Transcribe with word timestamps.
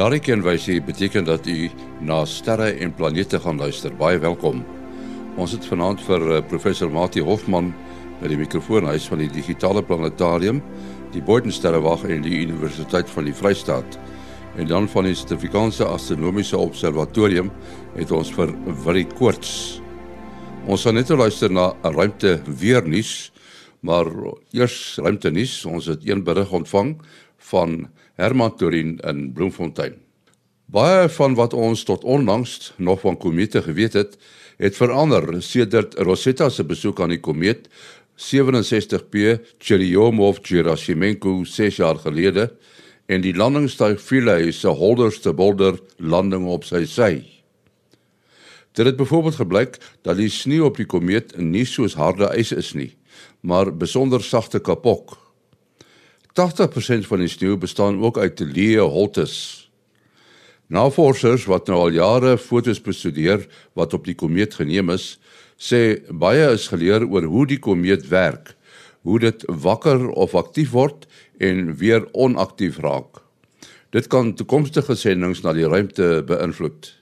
Daardie 0.00 0.22
kenwysie 0.24 0.78
beteken 0.80 1.26
dat 1.28 1.44
u 1.46 1.68
na 2.00 2.22
sterre 2.24 2.70
en 2.80 2.94
planete 2.96 3.36
gaan 3.40 3.58
luister. 3.60 3.92
Baie 3.92 4.16
welkom. 4.18 4.62
Ons 5.36 5.52
het 5.52 5.66
vanaand 5.68 6.00
vir 6.06 6.24
uh, 6.24 6.38
professor 6.48 6.88
Mati 6.88 7.20
Hofman 7.20 7.68
by 8.22 8.30
die 8.32 8.38
mikrofoonhuis 8.40 9.10
van 9.12 9.20
die 9.20 9.28
digitale 9.28 9.82
planetarium, 9.84 10.62
die 11.12 11.20
Boordensterrewag 11.20 12.06
en 12.08 12.24
die 12.24 12.40
Universiteit 12.46 13.12
van 13.12 13.28
die 13.28 13.36
Vrystaat. 13.36 14.00
En 14.56 14.72
dan 14.72 14.88
van 14.88 15.04
die 15.04 15.12
Suid-Afrikaanse 15.12 15.84
Astronomiese 15.84 16.56
Observatorium 16.56 17.52
het 17.98 18.16
ons 18.16 18.32
vir 18.32 18.56
Willie 18.86 19.08
Koorts. 19.18 19.82
Ons 20.64 20.88
gaan 20.88 20.96
net 20.96 21.12
luister 21.12 21.52
na 21.52 21.74
'n 21.84 21.92
ruimte 21.92 22.40
weer 22.46 22.88
nuus, 22.88 23.32
maar 23.84 24.08
eers 24.56 24.96
ruimte 24.96 25.30
nuus. 25.30 25.64
Ons 25.66 25.92
het 25.92 26.08
een 26.08 26.24
berig 26.24 26.52
ontvang 26.52 26.96
van 27.36 27.90
Herman 28.20 28.56
Torin 28.56 28.98
in 29.08 29.32
Bloemfontein. 29.32 29.96
Baie 30.70 31.08
van 31.08 31.34
wat 31.34 31.54
ons 31.56 31.82
tot 31.88 32.04
onlangs 32.04 32.72
nog 32.76 33.00
van 33.00 33.16
komete 33.16 33.62
geweet 33.64 33.96
het, 33.96 34.18
het 34.60 34.76
verander 34.76 35.42
sedert 35.42 35.96
Rosetta 35.98 36.50
se 36.52 36.64
besoek 36.64 37.00
aan 37.00 37.14
die 37.14 37.20
komeet 37.20 37.66
67P 38.20 39.40
Churyumov-Gerasimenko 39.58 41.40
6 41.48 41.80
jaar 41.80 41.96
gelede 42.04 42.50
en 43.08 43.24
die 43.24 43.32
landingstuig 43.34 44.02
Philae 44.04 44.52
se 44.52 44.68
holderste 44.68 45.32
boulder 45.32 45.80
landing 45.96 46.44
op 46.52 46.68
sy 46.68 46.84
sy. 46.84 47.14
Dit 48.76 48.86
het 48.86 49.00
byvoorbeeld 49.00 49.40
gebleik 49.40 49.80
dat 50.04 50.20
die 50.20 50.28
sneeu 50.30 50.68
op 50.68 50.76
die 50.76 50.86
komeet 50.86 51.32
nie 51.40 51.64
soos 51.66 51.96
harde 51.98 52.28
ys 52.36 52.52
is 52.52 52.74
nie, 52.76 52.92
maar 53.40 53.72
besonder 53.72 54.22
sagte 54.22 54.60
kapok. 54.60 55.16
80% 56.38 57.06
van 57.08 57.24
die 57.24 57.30
sneeu 57.30 57.56
bestaan 57.58 57.98
ook 58.02 58.18
uit 58.18 58.40
leë 58.40 58.86
holtes. 58.86 59.34
Navorsers 60.70 61.48
wat 61.50 61.66
nou 61.66 61.80
al 61.88 61.96
jare 61.96 62.36
fotos 62.38 62.78
bestudeer 62.82 63.48
wat 63.74 63.94
op 63.94 64.04
die 64.06 64.14
komeet 64.14 64.54
geneem 64.54 64.92
is, 64.94 65.16
sê 65.58 65.98
baie 66.08 66.52
is 66.54 66.68
geleer 66.70 67.02
oor 67.08 67.26
hoe 67.26 67.46
die 67.50 67.58
komeet 67.58 68.06
werk, 68.12 68.54
hoe 69.02 69.18
dit 69.18 69.42
wakker 69.48 70.08
of 70.14 70.36
aktief 70.38 70.70
word 70.76 71.08
en 71.42 71.74
weer 71.80 72.06
onaktief 72.12 72.78
raak. 72.78 73.24
Dit 73.90 74.06
kan 74.06 74.36
toekomstige 74.38 74.94
sendinge 74.94 75.42
na 75.42 75.56
die 75.56 75.66
ruimte 75.66 76.20
beïnvloed. 76.28 76.92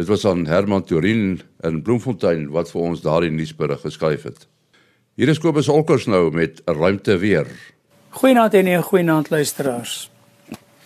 Dit 0.00 0.08
was 0.08 0.24
aan 0.24 0.46
Herman 0.48 0.86
Turin 0.88 1.42
in 1.60 1.82
Bloemfontein 1.84 2.48
wat 2.54 2.72
vir 2.72 2.80
ons 2.80 3.04
daardie 3.04 3.34
nuusberig 3.34 3.84
geskryf 3.84 4.24
het. 4.24 4.46
Hier 5.12 5.28
is 5.28 5.36
Kobus 5.36 5.66
Olkers 5.68 6.06
nou 6.08 6.30
met 6.32 6.62
ruimte 6.64 7.18
weer. 7.20 7.44
Goeienaand 8.16 8.54
en 8.54 8.64
'n 8.64 8.82
goeienaand 8.82 9.30
luisteraars. 9.30 10.10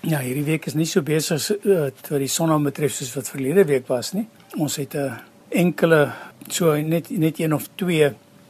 Ja, 0.01 0.19
hierdie 0.19 0.45
week 0.45 0.67
is 0.67 0.75
nie 0.75 0.87
so 0.87 1.03
besig 1.03 1.65
uh, 1.65 1.81
wat 2.11 2.19
die 2.19 2.27
son 2.27 2.63
betref 2.63 2.93
soos 2.93 3.15
wat 3.15 3.29
verlede 3.29 3.65
week 3.65 3.87
was 3.87 4.13
nie. 4.13 4.27
Ons 4.57 4.77
het 4.77 4.95
'n 4.95 5.21
enkele 5.49 6.13
so 6.49 6.75
net 6.75 7.11
net 7.11 7.39
een 7.39 7.55
of 7.55 7.69
twee 7.75 8.05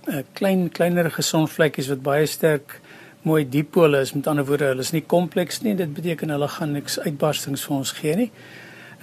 uh, 0.09 0.17
klein 0.33 0.71
kleiner 0.71 1.11
gesonvlekkies 1.11 1.89
wat 1.89 2.03
baie 2.03 2.27
sterk 2.27 2.81
mooi 3.23 3.49
dipole 3.49 4.01
is. 4.01 4.13
Met 4.13 4.27
ander 4.27 4.47
woorde, 4.47 4.65
hulle 4.65 4.81
is 4.81 4.93
nie 4.93 5.05
kompleks 5.07 5.61
nie. 5.61 5.75
Dit 5.75 5.95
beteken 5.95 6.29
hulle 6.29 6.49
gaan 6.49 6.73
niks 6.73 6.99
uitbarstings 6.99 7.65
vir 7.65 7.77
ons 7.77 7.93
gee 7.93 8.17
nie. 8.17 8.31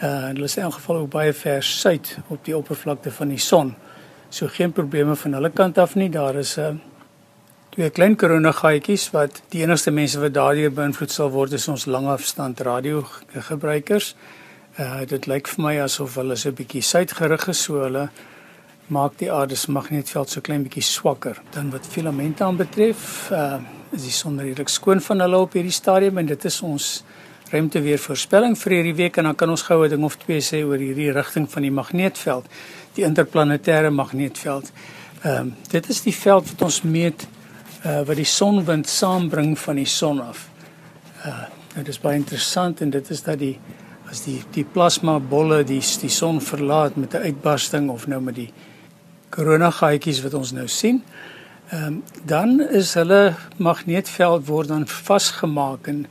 Uh 0.02 0.26
hulle 0.26 0.44
is 0.44 0.58
in 0.58 0.64
elk 0.64 0.74
geval 0.74 0.96
ook 0.96 1.10
baie 1.10 1.34
ver 1.34 1.64
suid 1.64 2.18
op 2.28 2.46
die 2.46 2.58
oppervlakte 2.58 3.12
van 3.12 3.28
die 3.28 3.38
son. 3.38 3.76
So 4.34 4.48
geen 4.50 4.72
probleme 4.74 5.14
van 5.16 5.34
hulle 5.38 5.50
kant 5.54 5.78
af 5.78 5.92
nie. 5.96 6.10
Daar 6.10 6.36
is 6.36 6.56
'n 6.58 6.62
uh, 6.62 6.76
twee 7.70 7.90
klein 7.90 8.16
koronagaatjies 8.16 9.12
wat 9.12 9.42
die 9.50 9.62
enigste 9.62 9.92
mense 9.92 10.20
wat 10.20 10.34
daardeur 10.34 10.72
beïnvloed 10.74 11.12
sal 11.12 11.30
word 11.30 11.52
is 11.54 11.68
ons 11.68 11.86
langafstand 11.86 12.60
radio 12.60 13.06
gebruikers. 13.50 14.16
Uh 14.80 15.06
dit 15.06 15.28
lyk 15.28 15.48
vir 15.48 15.64
my 15.64 15.76
asof 15.82 16.16
hulle 16.16 16.36
so 16.36 16.50
'n 16.50 16.56
bietjie 16.56 16.82
suidgerig 16.82 17.48
is, 17.48 17.64
so 17.64 17.84
hulle 17.84 18.10
maak 18.88 19.18
die 19.18 19.32
aarde 19.32 19.56
se 19.56 19.72
magnetveld 19.72 20.30
so 20.30 20.42
klein 20.42 20.64
bietjie 20.64 20.84
swakker. 20.84 21.38
Dan 21.52 21.70
wat 21.70 21.86
filamente 21.88 22.44
aanbetref, 22.44 23.30
uh 23.32 23.60
is 23.92 24.02
die 24.02 24.12
son 24.12 24.40
redelik 24.40 24.70
skoon 24.70 25.02
van 25.02 25.20
hulle 25.20 25.38
op 25.38 25.54
hierdie 25.54 25.72
stadium 25.72 26.18
en 26.18 26.26
dit 26.26 26.46
is 26.46 26.62
ons 26.62 27.04
ruimte 27.54 27.82
weer 27.86 28.02
voorspelling 28.02 28.56
vir 28.58 28.74
hierdie 28.78 28.96
week 28.98 29.18
en 29.22 29.30
dan 29.30 29.36
kan 29.38 29.50
ons 29.54 29.62
gou 29.68 29.84
'n 29.86 29.90
ding 29.90 30.04
of 30.04 30.16
twee 30.18 30.42
sê 30.42 30.64
oor 30.66 30.78
hierdie 30.78 31.12
rigting 31.12 31.46
van 31.52 31.62
die 31.62 31.72
magnetveld, 31.72 32.46
die 32.96 33.06
interplanetêre 33.06 33.92
magnetveld. 33.92 34.72
Ehm 35.24 35.40
um, 35.40 35.56
dit 35.70 35.90
is 35.90 36.02
die 36.02 36.16
veld 36.16 36.50
wat 36.50 36.62
ons 36.62 36.82
meet 36.82 37.28
uh 37.86 38.02
wat 38.08 38.16
die 38.16 38.26
sonwind 38.26 38.88
saambring 38.88 39.60
van 39.60 39.76
die 39.76 39.86
son 39.86 40.22
af. 40.22 40.50
Uh 41.26 41.46
dit 41.76 41.88
is 41.88 42.00
baie 42.00 42.16
interessant 42.16 42.82
en 42.82 42.90
dit 42.90 43.10
is 43.10 43.24
dat 43.24 43.40
die 43.40 43.60
as 44.10 44.24
die 44.24 44.42
die 44.52 44.66
plasma 44.66 45.20
bolle 45.20 45.64
die 45.64 45.82
die 46.02 46.10
son 46.10 46.42
verlaat 46.42 46.96
met 46.96 47.14
'n 47.14 47.24
uitbarsting 47.24 47.90
of 47.90 48.08
nou 48.08 48.22
met 48.22 48.36
die 48.36 48.52
koronagaatjies 49.30 50.22
wat 50.24 50.34
ons 50.34 50.52
nou 50.52 50.68
sien. 50.68 51.04
Ehm 51.70 51.86
um, 51.86 52.04
dan 52.26 52.62
is 52.62 52.94
hulle 52.94 53.36
magnetveld 53.58 54.48
word 54.48 54.68
dan 54.68 54.88
vasgemaak 54.88 55.88
en 55.88 56.06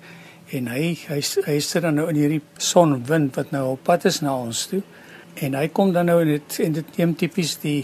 en 0.52 0.68
hy 0.68 0.92
hy 1.08 1.20
hy 1.46 1.56
sit 1.60 1.82
dan 1.82 1.96
nou 1.96 2.08
in 2.12 2.20
hierdie 2.20 2.42
sonwind 2.58 3.36
wat 3.36 3.52
nou 3.54 3.72
op 3.72 3.84
pad 3.84 4.04
is 4.10 4.20
na 4.20 4.34
ons 4.36 4.66
toe 4.70 4.82
en 5.40 5.56
hy 5.56 5.66
kom 5.68 5.92
dan 5.92 6.10
nou 6.10 6.20
in 6.24 6.34
dit 6.34 6.60
en 6.66 6.78
dit 6.78 6.98
neem 6.98 7.14
tipies 7.16 7.56
die 7.62 7.80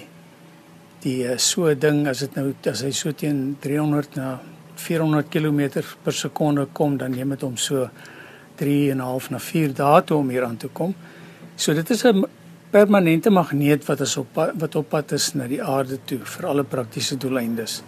die 1.03 1.23
uh, 1.25 1.37
so 1.39 1.73
ding 1.75 2.07
as 2.11 2.25
dit 2.27 2.37
nou 2.37 2.53
as 2.71 2.83
hy 2.85 2.93
so 2.93 3.13
teen 3.13 3.57
300 3.65 4.19
na 4.19 4.39
400 4.79 5.31
km 5.31 5.83
per 6.05 6.15
sekonde 6.15 6.67
kom 6.75 6.99
dan 6.99 7.15
neem 7.15 7.35
dit 7.35 7.47
hom 7.47 7.57
so 7.57 7.89
3 8.59 8.91
en 8.91 8.99
'n 8.99 9.07
half 9.07 9.31
na 9.31 9.39
4 9.39 9.73
dae 9.75 10.03
toe 10.03 10.19
om 10.19 10.29
hier 10.29 10.45
aan 10.45 10.57
te 10.57 10.69
kom. 10.69 10.95
So 11.57 11.75
dit 11.75 11.91
is 11.91 12.05
'n 12.05 12.25
permanente 12.71 13.31
magneet 13.31 13.87
wat 13.87 14.01
is 14.01 14.17
op 14.17 14.29
wat 14.35 14.75
op 14.75 14.89
pad 14.89 15.13
is 15.13 15.35
na 15.35 15.47
die 15.47 15.63
aarde 15.63 15.99
toe 16.05 16.19
vir 16.19 16.47
alle 16.47 16.65
praktiese 16.65 17.17
doeleindes 17.17 17.83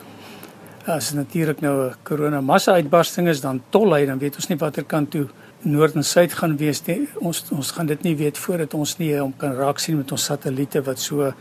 as 0.87 1.13
natuurlik 1.13 1.61
nou 1.61 1.91
'n 1.91 1.95
korona 2.03 2.41
massa 2.41 2.73
uitbarsting 2.73 3.29
is 3.29 3.41
dan 3.41 3.63
tol 3.71 3.93
hy 3.95 4.07
dan 4.07 4.19
weet 4.19 4.37
ons 4.37 4.49
nie 4.49 4.59
watter 4.59 4.85
kant 4.85 5.11
toe 5.11 5.29
noord 5.63 5.95
en 5.95 6.05
suid 6.05 6.33
gaan 6.33 6.57
wees 6.57 6.83
nie. 6.87 7.09
Ons 7.21 7.45
ons 7.51 7.71
gaan 7.71 7.87
dit 7.87 8.03
nie 8.03 8.17
weet 8.17 8.39
voordat 8.39 8.75
ons 8.75 8.99
nie 8.99 9.19
hom 9.19 9.33
kan 9.37 9.53
raak 9.53 9.79
sien 9.79 9.97
met 9.97 10.13
ons 10.13 10.25
satelliete 10.25 10.83
wat 10.83 10.99
so 10.99 11.33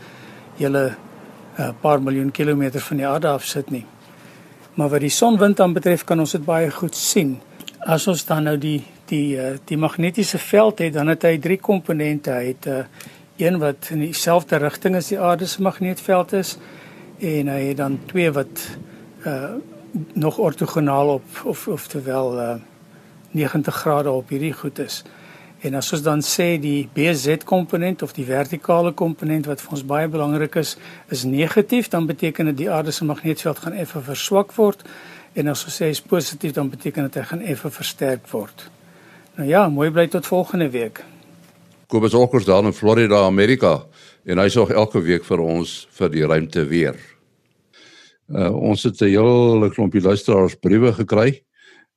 hele 0.58 0.96
'n 1.58 1.62
uh, 1.62 1.70
paar 1.80 2.02
miljoen 2.02 2.30
kilometer 2.30 2.80
van 2.80 2.96
die 2.96 3.06
aarde 3.06 3.28
af 3.28 3.44
sit 3.44 3.70
nie. 3.70 3.86
Maar 4.74 4.88
wat 4.88 5.00
die 5.00 5.10
sonwind 5.10 5.56
dan 5.56 5.72
betref 5.72 6.04
kan 6.04 6.20
ons 6.20 6.32
dit 6.32 6.44
baie 6.44 6.70
goed 6.70 6.96
sien. 6.96 7.40
As 7.78 8.06
ons 8.06 8.24
dan 8.24 8.44
nou 8.44 8.58
die 8.58 8.84
die 9.06 9.36
uh, 9.36 9.56
die 9.64 9.76
magnetiese 9.76 10.38
veld 10.38 10.78
het 10.78 10.92
dan 10.92 11.08
het 11.08 11.22
hy 11.22 11.38
drie 11.38 11.58
komponente. 11.58 12.30
Hy 12.30 12.46
het 12.46 12.66
'n 12.66 12.70
uh, 12.70 12.84
een 13.36 13.58
wat 13.58 13.88
in 13.90 14.00
dieselfde 14.00 14.56
rigting 14.56 14.96
as 14.96 15.08
die 15.08 15.20
aarde 15.20 15.46
se 15.46 15.62
magnetveld 15.62 16.32
is 16.32 16.58
en 17.18 17.48
hy 17.48 17.60
het 17.68 17.76
dan 17.76 17.98
twee 18.06 18.30
wat 18.30 18.78
uh 19.26 19.58
nog 20.12 20.38
ortogonaal 20.38 21.08
op 21.08 21.24
of 21.44 21.68
of 21.68 21.86
terwyl 21.86 22.38
uh 22.38 22.54
90 23.30 23.74
grade 23.74 24.10
op 24.10 24.28
hierdie 24.28 24.52
goed 24.52 24.78
is. 24.78 25.02
En 25.60 25.74
as 25.74 25.92
ons 25.92 26.02
dan 26.02 26.22
sê 26.24 26.54
die 26.60 26.88
BZ 26.94 27.44
komponent 27.44 28.02
of 28.02 28.14
die 28.16 28.24
vertikale 28.24 28.94
komponent 28.96 29.46
wat 29.46 29.60
vir 29.60 29.76
ons 29.76 29.84
baie 29.84 30.08
belangrik 30.08 30.56
is, 30.56 30.76
is 31.12 31.26
negatief, 31.28 31.90
dan 31.92 32.06
beteken 32.08 32.48
dit 32.50 32.62
die 32.62 32.70
aarde 32.70 32.90
se 32.96 33.04
magnetveld 33.04 33.58
gaan 33.58 33.76
effe 33.76 34.00
verswak 34.00 34.54
word. 34.56 34.82
En 35.36 35.52
as 35.52 35.64
ons 35.68 35.76
sê 35.82 35.90
is 35.92 36.00
positief, 36.00 36.56
dan 36.56 36.72
beteken 36.72 37.10
dit 37.10 37.20
hy 37.20 37.26
gaan 37.28 37.44
effe 37.44 37.70
versterk 37.70 38.24
word. 38.32 38.70
Nou 39.36 39.48
ja, 39.48 39.68
mooi 39.68 39.90
bly 39.90 40.08
tot 40.08 40.26
volgende 40.26 40.70
week. 40.72 41.04
Kobus 41.86 42.14
Olkers 42.14 42.48
daar 42.48 42.64
in 42.64 42.72
Florida, 42.72 43.24
Amerika 43.26 43.82
en 44.24 44.38
hy 44.38 44.48
sorg 44.52 44.72
elke 44.72 45.00
week 45.04 45.24
vir 45.28 45.40
ons 45.44 45.86
vir 45.96 46.12
die 46.12 46.26
ruimte 46.26 46.64
weer. 46.70 46.96
Uh 48.30 48.50
ons 48.54 48.82
het 48.86 49.00
'n 49.02 49.10
hele 49.10 49.70
klompie 49.70 50.02
luisteraars 50.02 50.54
briewe 50.54 50.92
gekry 50.92 51.42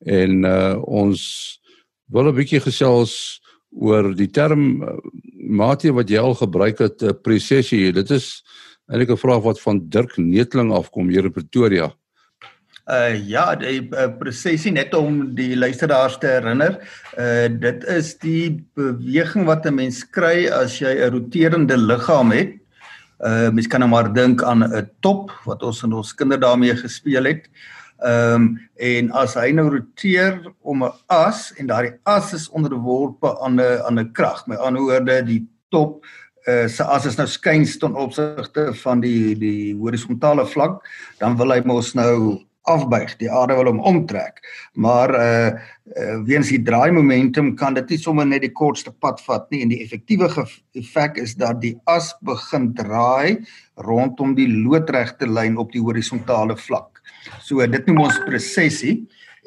en 0.06 0.44
uh 0.44 0.76
ons 0.82 1.60
wil 2.10 2.30
'n 2.30 2.36
bietjie 2.36 2.60
gesels 2.60 3.40
oor 3.74 4.14
die 4.16 4.30
term 4.30 4.84
uh, 4.84 4.98
maatie 5.50 5.94
wat 5.94 6.10
jy 6.10 6.22
al 6.22 6.36
gebruik 6.38 6.80
het 6.80 7.02
uh, 7.02 7.14
presessie. 7.14 7.92
Dit 7.92 8.12
is 8.12 8.44
eintlik 8.90 9.12
'n 9.12 9.18
vraag 9.18 9.44
wat 9.44 9.62
van 9.62 9.82
Dirk 9.90 10.18
Netling 10.18 10.72
afkom 10.72 11.10
hier 11.10 11.26
in 11.26 11.32
Pretoria. 11.32 11.94
Uh 12.84 13.16
ja, 13.16 13.56
die 13.56 13.80
uh, 13.96 14.10
presessie 14.20 14.72
net 14.72 14.94
om 14.94 15.36
die 15.36 15.56
luisteraars 15.56 16.18
te 16.18 16.28
herinner, 16.28 16.82
uh 17.18 17.48
dit 17.48 17.84
is 17.88 18.18
die 18.20 18.66
beweging 18.76 19.46
wat 19.46 19.66
'n 19.66 19.76
mens 19.76 20.04
kry 20.04 20.50
as 20.50 20.80
jy 20.80 20.92
'n 20.98 21.12
roterende 21.12 21.78
liggaam 21.78 22.32
het 22.32 22.63
Uh 23.24 23.50
mens 23.56 23.68
kan 23.68 23.80
nou 23.80 23.90
maar 23.90 24.14
dink 24.14 24.44
aan 24.44 24.64
'n 24.64 24.90
top 25.00 25.32
wat 25.46 25.64
ons 25.64 25.84
in 25.84 25.94
ons 25.94 26.16
kinderdae 26.16 26.76
gespeel 26.76 27.24
het. 27.24 27.48
Ehm 28.04 28.36
um, 28.36 28.60
en 28.76 29.12
as 29.12 29.34
hy 29.40 29.52
nou 29.56 29.70
roteer 29.70 30.42
om 30.62 30.84
'n 30.84 30.92
as 31.08 31.54
en 31.58 31.68
daardie 31.68 31.94
as 32.04 32.34
is 32.34 32.50
onderworpe 32.50 33.40
aan 33.40 33.56
'n 33.56 33.80
aan 33.88 34.00
'n 34.00 34.12
krag. 34.12 34.48
Met 34.48 34.58
ander 34.58 34.82
woorde, 34.82 35.24
die 35.24 35.48
top 35.70 36.06
uh 36.48 36.68
se 36.68 36.84
as 36.84 37.06
is 37.06 37.16
nou 37.16 37.28
skuins 37.28 37.78
ten 37.78 37.96
opsigte 37.96 38.74
van 38.74 39.00
die 39.00 39.36
die 39.40 39.76
horisontale 39.76 40.46
vlak, 40.46 40.84
dan 41.20 41.38
wil 41.38 41.52
hy 41.52 41.62
mos 41.66 41.94
nou 41.94 42.44
afbuig. 42.70 43.16
Die 43.20 43.32
aarde 43.32 43.58
wil 43.58 43.70
hom 43.72 43.82
omtrek. 43.84 44.40
Maar 44.80 45.14
uh, 45.16 45.52
weens 46.28 46.52
die 46.54 46.62
draai 46.64 46.92
momentum 46.96 47.54
kan 47.60 47.76
dit 47.78 47.90
nie 47.94 48.00
sommer 48.00 48.28
net 48.28 48.46
die 48.46 48.54
kortste 48.56 48.94
pad 49.04 49.22
vat 49.26 49.50
nie 49.52 49.64
en 49.64 49.74
die 49.74 49.82
effektiewe 49.84 50.30
effek 50.80 51.20
is 51.22 51.36
dat 51.40 51.60
die 51.64 51.76
as 51.92 52.14
begin 52.24 52.72
draai 52.78 53.44
rondom 53.84 54.36
die 54.38 54.48
loodregte 54.48 55.28
lyn 55.28 55.58
op 55.60 55.74
die 55.76 55.84
horisontale 55.84 56.56
vlak. 56.58 57.02
So 57.44 57.66
dit 57.68 57.88
noem 57.88 58.06
ons 58.08 58.22
presessie 58.28 59.02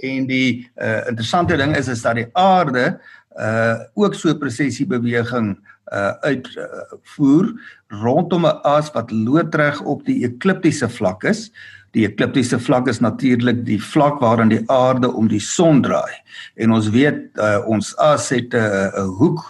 en 0.04 0.26
die 0.28 0.66
uh 0.76 1.06
interessante 1.08 1.56
ding 1.56 1.72
is 1.76 1.88
is 1.88 2.04
dat 2.04 2.20
die 2.20 2.28
aarde 2.36 2.98
uh 3.40 3.76
ook 3.96 4.14
so 4.14 4.34
presessie 4.36 4.86
beweging 4.86 5.54
uh 5.92 6.12
uitvoer 6.26 7.48
uh, 7.48 7.56
rondom 8.02 8.46
'n 8.46 8.60
as 8.64 8.90
wat 8.92 9.10
loodreg 9.10 9.80
op 9.82 10.04
die 10.04 10.24
ekliptiese 10.26 10.88
vlak 10.88 11.24
is. 11.24 11.50
Die 11.96 12.04
ekliptiese 12.04 12.58
vlak 12.60 12.90
is 12.92 13.00
natuurlik 13.00 13.62
die 13.64 13.80
vlak 13.80 14.20
waarin 14.20 14.52
die 14.52 14.62
aarde 14.72 15.08
om 15.08 15.30
die 15.32 15.40
son 15.40 15.80
draai. 15.82 16.12
En 16.60 16.74
ons 16.76 16.90
weet 16.92 17.30
uh, 17.40 17.62
ons 17.64 17.94
as 18.04 18.28
het 18.34 18.52
'n 18.52 18.60
uh, 18.60 19.04
'n 19.04 19.14
hoek. 19.20 19.40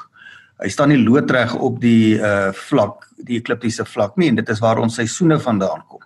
Hy 0.63 0.69
staan 0.69 0.89
nie 0.89 1.03
loodreg 1.03 1.55
op 1.55 1.81
die 1.81 2.17
uh 2.17 2.53
vlak, 2.53 3.11
die 3.19 3.37
ekliptiese 3.37 3.85
vlak 3.85 4.17
nie 4.17 4.29
en 4.29 4.37
dit 4.37 4.49
is 4.49 4.61
waar 4.61 4.79
ons 4.79 4.95
seisoene 4.95 5.39
vandaan 5.39 5.83
kom. 5.89 6.01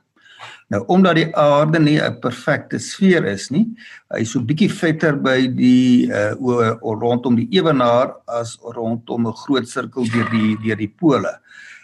Nou 0.71 0.85
omdat 0.87 1.15
die 1.15 1.37
aarde 1.37 1.79
nie 1.79 2.01
'n 2.01 2.21
perfekte 2.21 2.79
sfeer 2.79 3.25
is 3.25 3.51
nie, 3.51 3.67
hy 4.11 4.21
is 4.21 4.31
so 4.31 4.41
bietjie 4.41 4.71
vetter 4.71 5.17
by 5.17 5.47
die 5.47 6.09
uh 6.11 6.35
rondom 6.81 7.37
die 7.37 7.49
ewenaar 7.51 8.15
as 8.27 8.59
rondom 8.63 9.27
'n 9.27 9.37
groot 9.45 9.69
sirkel 9.69 10.05
deur 10.05 10.31
die 10.31 10.57
deur 10.65 10.77
die 10.77 10.95
pole. 10.99 11.39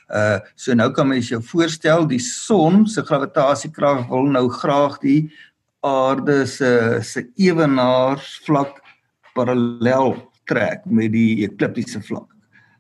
Uh 0.07 0.39
so 0.55 0.75
nou 0.75 0.91
kan 0.95 1.09
mens 1.09 1.33
jou 1.33 1.41
voorstel 1.43 2.07
die 2.07 2.23
son 2.23 2.85
se 2.87 3.03
gravitasiekrag 3.03 4.07
wil 4.11 4.29
nou 4.31 4.47
graag 4.49 5.01
die 5.03 5.33
aarde 5.83 6.47
se 6.47 7.01
se 7.03 7.27
ewenaarsvlak 7.37 8.79
parallel 9.35 10.15
trek 10.47 10.87
met 10.87 11.13
die 11.13 11.45
ekliptiese 11.47 12.01
vlak. 12.07 12.29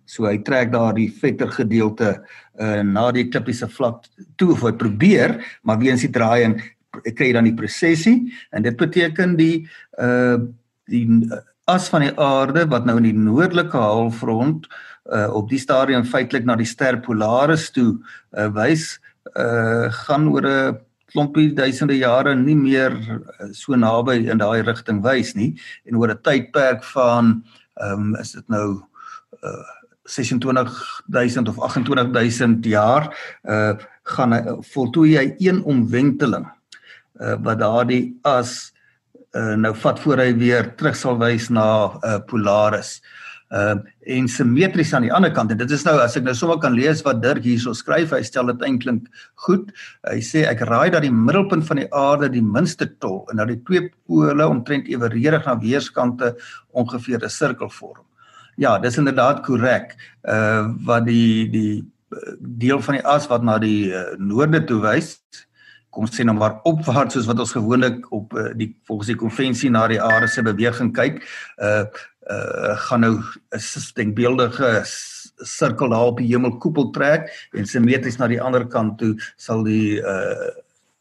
So 0.06 0.28
hy 0.30 0.38
trek 0.46 0.70
daardie 0.70 1.10
vetter 1.10 1.50
gedeelte 1.50 2.14
uh 2.62 2.82
na 2.86 3.10
die 3.10 3.26
ekliptiese 3.26 3.68
vlak 3.68 4.06
toe 4.38 4.52
of 4.54 4.62
hy 4.62 4.72
probeer, 4.78 5.40
maar 5.66 5.82
weens 5.82 6.06
die 6.06 6.14
draaiing 6.14 6.60
kry 7.02 7.28
jy 7.28 7.34
dan 7.36 7.50
die 7.50 7.58
presessie 7.58 8.32
en 8.54 8.64
dit 8.64 8.78
beteken 8.78 9.36
die 9.36 9.66
uh 9.98 10.38
die 10.86 11.06
as 11.66 11.88
van 11.90 12.04
die 12.06 12.14
aarde 12.22 12.62
wat 12.70 12.86
nou 12.86 13.00
in 13.00 13.08
die 13.08 13.18
noordelike 13.18 13.74
halfrond 13.74 14.68
uh 15.12 15.28
op 15.34 15.48
die 15.50 15.58
stadium 15.58 16.04
feitelik 16.04 16.46
na 16.46 16.56
die 16.58 16.66
ster 16.66 16.98
Polaris 17.00 17.70
toe 17.70 17.98
uh 18.36 18.48
wys 18.54 18.96
uh 19.36 19.86
gaan 20.06 20.28
oor 20.28 20.46
'n 20.46 20.78
klompie 21.12 21.54
duisende 21.54 21.96
jare 21.96 22.34
nie 22.34 22.56
meer 22.56 22.92
so 23.52 23.74
naby 23.74 24.26
in 24.26 24.38
daai 24.38 24.62
rigting 24.66 25.02
wys 25.02 25.34
nie 25.34 25.54
en 25.86 25.96
oor 25.96 26.10
'n 26.10 26.22
tydperk 26.22 26.84
van 26.84 27.42
ehm 27.80 28.14
um, 28.14 28.16
is 28.20 28.32
dit 28.32 28.48
nou 28.48 28.82
uh 29.42 29.74
26000 30.06 31.48
of 31.48 31.58
28000 31.58 32.64
jaar 32.64 33.10
uh 33.44 33.74
gaan 34.02 34.32
hy 34.32 34.42
voltooi 34.72 35.16
hy 35.16 35.34
een 35.38 35.62
omwenteling 35.62 36.46
uh 37.20 37.36
wat 37.42 37.58
daardie 37.58 38.18
as 38.22 38.72
uh 39.34 39.54
nou 39.54 39.74
vat 39.74 40.00
voor 40.00 40.18
hy 40.18 40.34
weer 40.34 40.74
terug 40.76 40.96
sal 40.96 41.18
wys 41.18 41.48
na 41.50 41.98
uh 42.02 42.18
Polaris. 42.26 43.00
Uh 43.02 43.25
en 43.50 44.28
simmetries 44.28 44.92
aan 44.94 45.04
die 45.06 45.12
ander 45.14 45.30
kant 45.30 45.52
en 45.54 45.58
dit 45.58 45.70
is 45.70 45.84
nou 45.86 45.94
as 46.02 46.16
ek 46.18 46.24
nou 46.26 46.34
sommer 46.34 46.58
kan 46.58 46.74
lees 46.74 47.02
wat 47.06 47.20
Dirk 47.22 47.44
hierso 47.46 47.74
skryf, 47.78 48.10
hy 48.10 48.22
stel 48.26 48.50
dit 48.50 48.64
eintlik 48.66 49.06
goed. 49.46 49.70
Hy 50.06 50.18
sê 50.24 50.42
ek 50.50 50.64
raai 50.66 50.90
dat 50.90 51.04
die 51.06 51.14
middelpunt 51.14 51.66
van 51.68 51.78
die 51.82 51.88
aarde 51.94 52.30
die 52.32 52.42
minste 52.42 52.88
tol 52.98 53.24
en 53.30 53.38
dat 53.38 53.52
die 53.52 53.60
twee 53.62 53.90
pole 54.06 54.48
omtrent 54.48 54.90
eweredig 54.90 55.46
na 55.46 55.54
weerskante 55.62 56.34
ongeveer 56.74 57.22
'n 57.22 57.30
sirkel 57.30 57.70
vorm. 57.70 58.04
Ja, 58.56 58.78
dis 58.78 58.98
inderdaad 58.98 59.44
korrek. 59.44 59.94
Uh 60.24 60.72
wat 60.84 61.04
die 61.06 61.48
die 61.50 61.84
uh, 62.10 62.32
deel 62.40 62.80
van 62.80 62.94
die 62.94 63.04
as 63.06 63.28
wat 63.28 63.42
na 63.42 63.58
die 63.58 63.92
uh, 63.92 64.16
noorde 64.18 64.64
toe 64.64 64.80
wys, 64.80 65.20
kom 65.90 66.06
sê 66.06 66.24
nou 66.24 66.36
maar 66.36 66.60
opwaarts 66.64 67.14
soos 67.14 67.28
wat 67.28 67.40
ons 67.40 67.52
gewoonlik 67.52 68.04
op 68.12 68.32
uh, 68.34 68.50
die 68.56 68.74
volgens 68.88 69.12
die 69.12 69.20
konvensie 69.20 69.70
na 69.70 69.86
die 69.88 70.00
aarde 70.02 70.28
se 70.28 70.42
beweging 70.42 70.92
kyk, 70.96 71.22
uh 71.62 71.84
uh 72.30 72.76
gaan 72.88 73.00
nou 73.00 73.16
'n 73.18 73.60
denkbeeldige 73.94 74.82
sirkel 75.36 75.88
daar 75.88 76.10
op 76.12 76.18
die 76.18 76.32
hemelkoepel 76.32 76.90
trek 76.90 77.48
en 77.52 77.66
simmetries 77.66 78.18
na 78.18 78.26
die 78.26 78.42
ander 78.42 78.66
kant 78.66 78.98
toe 78.98 79.14
sal 79.36 79.62
die 79.62 80.00
uh 80.00 80.50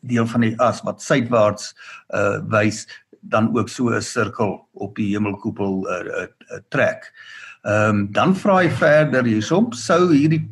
deel 0.05 0.27
van 0.27 0.41
die 0.41 0.53
as 0.61 0.81
wat 0.85 1.01
suidwaarts 1.01 1.73
uh 2.13 2.39
wys 2.49 2.85
dan 3.29 3.57
ook 3.57 3.69
so 3.69 3.89
'n 3.89 4.01
sirkel 4.01 4.67
op 4.73 4.95
die 4.95 5.13
hemelkoepel 5.13 5.87
uh, 5.89 6.05
uh, 6.05 6.27
uh 6.51 6.59
trek. 6.69 7.13
Ehm 7.65 7.89
um, 7.89 8.11
dan 8.11 8.35
vra 8.35 8.59
hy 8.61 8.69
verder 8.69 9.25
hierop 9.25 9.73
sou 9.73 10.13
hierdie 10.13 10.43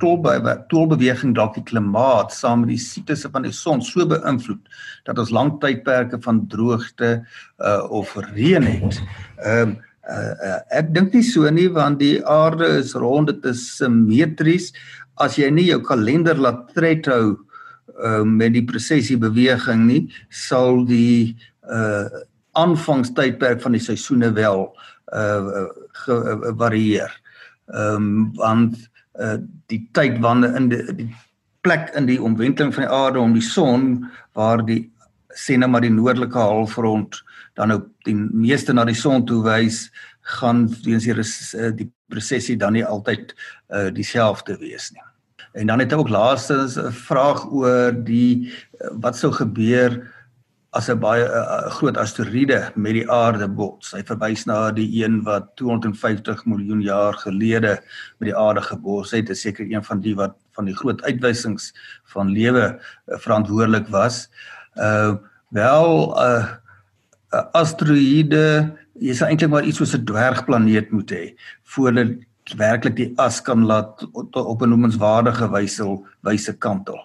tolbeweging 0.67 1.35
dalk 1.35 1.53
die 1.53 1.63
klimaat 1.63 2.33
saam 2.33 2.59
met 2.59 2.69
die 2.69 2.77
siklusse 2.81 3.29
van 3.29 3.45
die 3.45 3.51
son 3.51 3.81
so 3.81 4.05
beïnvloed 4.05 4.71
dat 5.05 5.19
ons 5.19 5.29
lang 5.29 5.59
tydperke 5.61 6.17
van 6.21 6.47
droogte 6.47 7.25
uh 7.59 7.91
of 7.91 8.15
reën 8.33 8.63
het. 8.63 9.01
Ehm 9.37 9.61
um, 9.61 9.81
uh, 10.09 10.33
uh, 10.33 10.59
ek 10.71 10.91
dink 10.95 11.13
nie 11.13 11.23
so 11.23 11.49
nie 11.49 11.69
want 11.71 11.99
die 11.99 12.19
aarde 12.25 12.67
is 12.81 12.93
rond 12.95 13.31
dit 13.31 13.49
is 13.51 13.63
simmetries 13.77 14.71
as 15.21 15.37
jy 15.37 15.49
nie 15.53 15.69
jou 15.69 15.81
kalender 15.85 16.39
laat 16.39 16.69
tred 16.75 17.07
hou 17.11 17.37
uh 17.93 18.23
met 18.25 18.55
die 18.55 18.65
presessie 18.65 19.19
beweging 19.19 19.85
nie 19.87 20.03
sal 20.31 20.81
die 20.87 21.35
uh 21.69 22.23
aanvangstydperk 22.57 23.61
van 23.61 23.75
die 23.75 23.81
seisoene 23.81 24.29
wel 24.33 24.67
uh 25.13 25.67
gevarieer. 26.05 27.11
Ehm 27.73 27.95
um, 27.95 28.31
want 28.37 28.77
uh 29.19 29.37
die 29.69 29.81
tyd 29.93 30.19
wanneer 30.21 30.55
in 30.57 30.69
die, 30.69 30.81
die 30.93 31.09
plek 31.61 31.91
in 31.95 32.09
die 32.09 32.21
omwenteling 32.21 32.73
van 32.73 32.85
die 32.85 32.93
aarde 32.93 33.19
om 33.19 33.33
die 33.33 33.45
son 33.45 34.09
waar 34.37 34.63
die 34.65 34.89
sê 35.33 35.57
nou 35.57 35.69
maar 35.69 35.85
die 35.85 35.93
noordelike 35.93 36.37
halfrond 36.39 37.21
dan 37.53 37.67
nou 37.67 37.79
die 38.07 38.15
meeste 38.15 38.73
na 38.73 38.85
die 38.85 38.97
son 38.97 39.25
toe 39.25 39.43
wys 39.45 39.87
gaan 40.39 40.65
weens 40.85 41.05
die 41.05 41.13
uh, 41.13 41.71
die 41.75 41.89
presessie 42.09 42.57
dan 42.57 42.73
nie 42.77 42.85
altyd 42.85 43.33
uh 43.73 43.89
dieselfde 43.93 44.57
wees 44.61 44.91
nie. 44.93 45.03
En 45.53 45.69
dan 45.69 45.79
het 45.83 45.93
ek 45.93 45.99
ook 45.99 46.09
laastens 46.09 46.77
'n 46.77 46.91
vraag 46.91 47.45
oor 47.51 47.93
die 47.93 48.49
uh, 48.49 48.89
wat 49.01 49.17
sou 49.17 49.31
gebeur 49.31 50.01
as 50.73 50.89
'n 50.89 50.99
baie 50.99 51.25
uh, 51.25 51.69
groot 51.77 51.97
asteroïde 51.97 52.71
met 52.75 52.93
die 52.93 53.09
aarde 53.09 53.47
bots. 53.47 53.91
Hy 53.93 54.01
verwys 54.03 54.45
na 54.45 54.71
die 54.71 55.03
een 55.03 55.21
wat 55.23 55.55
250 55.55 56.45
miljoen 56.45 56.81
jaar 56.81 57.13
gelede 57.13 57.77
met 58.17 58.31
die 58.31 58.37
aarde 58.37 58.61
gebots 58.61 59.11
het. 59.11 59.29
Is 59.29 59.41
seker 59.41 59.65
een 59.69 59.83
van 59.83 60.01
die 60.01 60.15
wat 60.15 60.35
van 60.53 60.65
die 60.65 60.75
groot 60.75 61.01
uitwysings 61.03 61.73
van 62.13 62.29
lewe 62.29 62.79
uh, 62.79 63.17
verantwoordelik 63.17 63.87
was. 63.87 64.29
Uh 64.75 65.15
wel 65.53 66.17
uh, 66.17 66.62
uh, 67.33 67.43
asteroïde 67.53 68.71
is 69.01 69.21
eintlik 69.25 69.49
maar 69.49 69.65
iets 69.65 69.81
soos 69.81 69.95
'n 69.97 70.05
dwergplaneet 70.05 70.91
moet 70.91 71.11
hê 71.11 71.25
voordat 71.63 72.13
werklik 72.57 72.95
die 72.95 73.13
as 73.17 73.41
kan 73.41 73.65
laat 73.65 74.03
op 74.13 74.61
'n 74.61 74.69
noemenswaardige 74.69 75.49
wyse 75.51 75.83
wyse 76.21 76.53
kantel. 76.57 76.99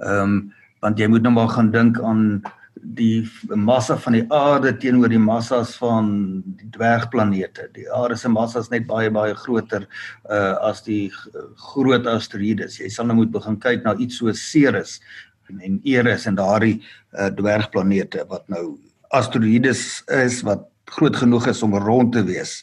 Ehm 0.00 0.22
um, 0.22 0.52
want 0.80 0.98
jy 0.98 1.06
moet 1.06 1.22
nou 1.22 1.32
maar 1.34 1.48
gaan 1.48 1.70
dink 1.70 2.00
aan 2.00 2.42
die 2.82 3.28
massa 3.54 3.96
van 3.96 4.12
die 4.12 4.26
aarde 4.32 4.72
teenoor 4.76 5.08
die 5.08 5.18
massas 5.18 5.76
van 5.76 6.42
die 6.58 6.68
dwergplanete. 6.70 7.68
Die 7.74 7.88
aarde 7.92 8.16
se 8.16 8.28
massa 8.28 8.60
is 8.60 8.70
net 8.70 8.86
baie 8.86 9.10
baie 9.10 9.34
groter 9.34 9.86
uh 10.30 10.54
as 10.70 10.82
die 10.86 11.10
groot 11.72 12.06
asteroïdes. 12.06 12.78
Jy 12.78 12.88
sal 12.88 13.06
nou 13.06 13.16
moet 13.16 13.32
begin 13.34 13.58
kyk 13.58 13.84
na 13.84 13.96
iets 13.96 14.20
soos 14.20 14.50
Ceres 14.50 15.00
en, 15.50 15.60
en 15.60 15.80
Eris 15.84 16.26
en 16.26 16.38
daardie 16.38 16.80
uh 17.18 17.30
dwergplanete 17.34 18.24
wat 18.28 18.48
nou 18.48 18.78
asteroïdes 19.16 20.02
is 20.24 20.42
wat 20.46 20.66
groot 20.88 21.16
genoeg 21.16 21.46
is 21.52 21.62
om 21.62 21.74
rond 21.74 22.12
te 22.12 22.24
wees. 22.24 22.62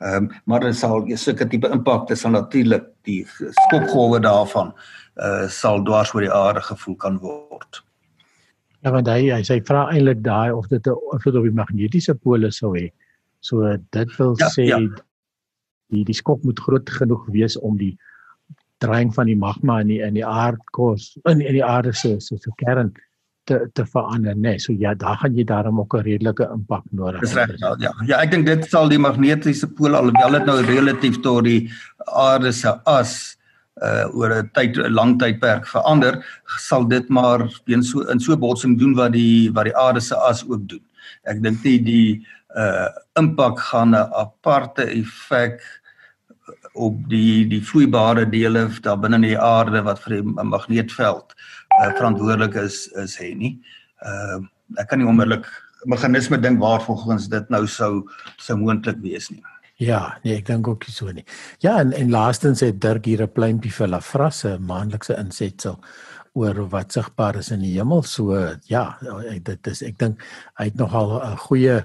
Ehm 0.00 0.26
um, 0.26 0.30
maar 0.44 0.60
dit 0.60 0.76
sal 0.76 1.06
sulke 1.16 1.46
tipe 1.48 1.68
impakte 1.72 2.14
sal 2.14 2.30
natuurlik 2.30 2.84
die 3.08 3.24
skokgolwe 3.64 4.20
daarvan 4.20 4.74
uh 5.16 5.48
sal 5.48 5.82
dwars 5.84 6.12
oor 6.14 6.26
die 6.26 6.32
aarde 6.32 6.60
gevoel 6.60 6.96
kan 6.96 7.18
word. 7.18 7.82
Ja, 8.84 8.92
want 8.92 9.08
hy 9.08 9.30
hy 9.32 9.40
sê 9.42 9.56
vra 9.64 9.86
eintlik 9.92 10.20
daai 10.22 10.52
of 10.52 10.68
dit 10.68 10.86
of 10.92 11.24
dit 11.24 11.34
op 11.34 11.46
die 11.48 11.58
magnetiese 11.62 12.14
pole 12.14 12.52
sou 12.52 12.74
hê. 12.76 12.90
So 13.40 13.76
dit 13.96 14.18
wil 14.18 14.36
ja, 14.38 14.50
sê 14.52 14.68
ja. 14.68 14.78
die 15.90 16.04
die 16.04 16.18
skok 16.18 16.44
moet 16.44 16.60
groot 16.60 16.90
genoeg 16.90 17.24
wees 17.32 17.56
om 17.56 17.78
die 17.80 17.94
draaiing 18.84 19.14
van 19.14 19.30
die 19.30 19.38
magma 19.38 19.80
in 19.80 19.94
die 19.94 20.00
in 20.04 20.14
die 20.18 20.26
aardkos 20.26 21.14
in 21.24 21.40
in 21.40 21.56
die 21.56 21.64
aarde 21.64 21.94
se 21.96 22.18
se 22.20 22.36
se 22.36 22.52
kern 22.62 22.92
te 23.46 23.58
te 23.72 23.86
verander, 23.86 24.34
né? 24.34 24.50
Nee. 24.50 24.58
So 24.58 24.72
ja, 24.72 24.94
daar 24.94 25.16
gaan 25.22 25.36
jy 25.38 25.44
daarom 25.44 25.80
ook 25.80 25.94
'n 25.96 26.04
redelike 26.08 26.48
impak 26.54 26.84
nodig 26.90 27.20
hê. 27.20 27.24
Dis 27.24 27.34
reg, 27.34 27.54
ja, 27.58 27.74
ja. 27.78 27.92
Ja, 28.06 28.20
ek 28.22 28.30
dink 28.30 28.46
dit 28.46 28.68
sal 28.70 28.88
die 28.88 28.98
magnetiese 28.98 29.66
pole 29.66 29.96
alhoewel 29.96 30.38
dit 30.38 30.46
nou 30.46 30.60
relatief 30.60 31.20
tot 31.22 31.44
die 31.44 31.70
aarde 32.04 32.52
se 32.52 32.74
as 32.84 33.36
uh 33.82 34.08
oor 34.16 34.32
'n 34.42 34.50
tyd 34.52 34.78
'n 34.78 34.92
lang 34.92 35.18
tydperk 35.18 35.66
verander, 35.66 36.24
sal 36.58 36.84
dit 36.84 37.08
maar 37.08 37.48
in 37.66 37.82
so 37.82 38.00
in 38.00 38.20
so 38.20 38.36
botsing 38.36 38.78
doen 38.78 38.94
wat 38.94 39.12
die 39.12 39.50
wat 39.52 39.64
die 39.64 39.76
aarde 39.76 40.00
se 40.00 40.16
as 40.16 40.44
ook 40.48 40.68
doen. 40.68 40.84
Ek 41.24 41.42
dink 41.42 41.64
nie 41.64 41.78
die 41.78 42.26
uh 42.56 42.88
impak 43.14 43.58
gaan 43.58 43.94
'n 43.94 44.08
aparte 44.12 44.82
effek 44.82 45.60
op 46.74 47.08
die 47.08 47.46
die 47.48 47.60
vloeibare 47.60 48.28
dele 48.28 48.68
daar 48.82 48.98
binne 48.98 49.16
in 49.16 49.22
die 49.22 49.38
aarde 49.38 49.82
wat 49.82 50.00
vir 50.04 50.16
die 50.16 50.22
magneetveld 50.22 51.32
uh, 51.32 51.42
verantwoordelik 51.96 52.54
is 52.54 52.86
is 53.02 53.16
hê 53.20 53.34
nie. 53.36 53.56
Uh 54.04 54.44
ek 54.80 54.88
kan 54.90 54.98
nie 54.98 55.06
onmiddellik 55.06 55.46
meganisme 55.86 56.38
dink 56.42 56.58
waarvolgens 56.58 57.28
dit 57.30 57.52
nou 57.54 57.66
sou 57.70 58.08
sou 58.42 58.56
moontlik 58.58 58.98
wees 59.04 59.30
nie. 59.30 59.42
Ja, 59.78 60.16
nee, 60.24 60.38
ek 60.38 60.46
dink 60.48 60.68
ook 60.68 60.84
so 60.88 61.12
nie. 61.12 61.24
Ja, 61.60 61.76
en 61.80 61.92
en 61.92 62.10
laastens 62.10 62.64
het 62.64 62.80
Dirk 62.80 63.04
hier 63.04 63.22
'n 63.22 63.32
pleintjie 63.32 63.72
vir 63.72 63.88
Lafrasse 63.88 64.58
maandelikse 64.58 65.16
insetsel 65.18 65.78
oor 66.32 66.68
wat 66.68 66.92
sigbaar 66.92 67.36
is 67.36 67.50
in 67.50 67.60
die 67.60 67.76
hemel. 67.78 68.02
So 68.02 68.56
ja, 68.66 68.98
dit 69.42 69.66
is 69.66 69.82
ek 69.82 69.98
dink 69.98 70.20
hy 70.58 70.64
het 70.64 70.76
nogal 70.76 71.20
'n 71.22 71.36
goeie 71.36 71.84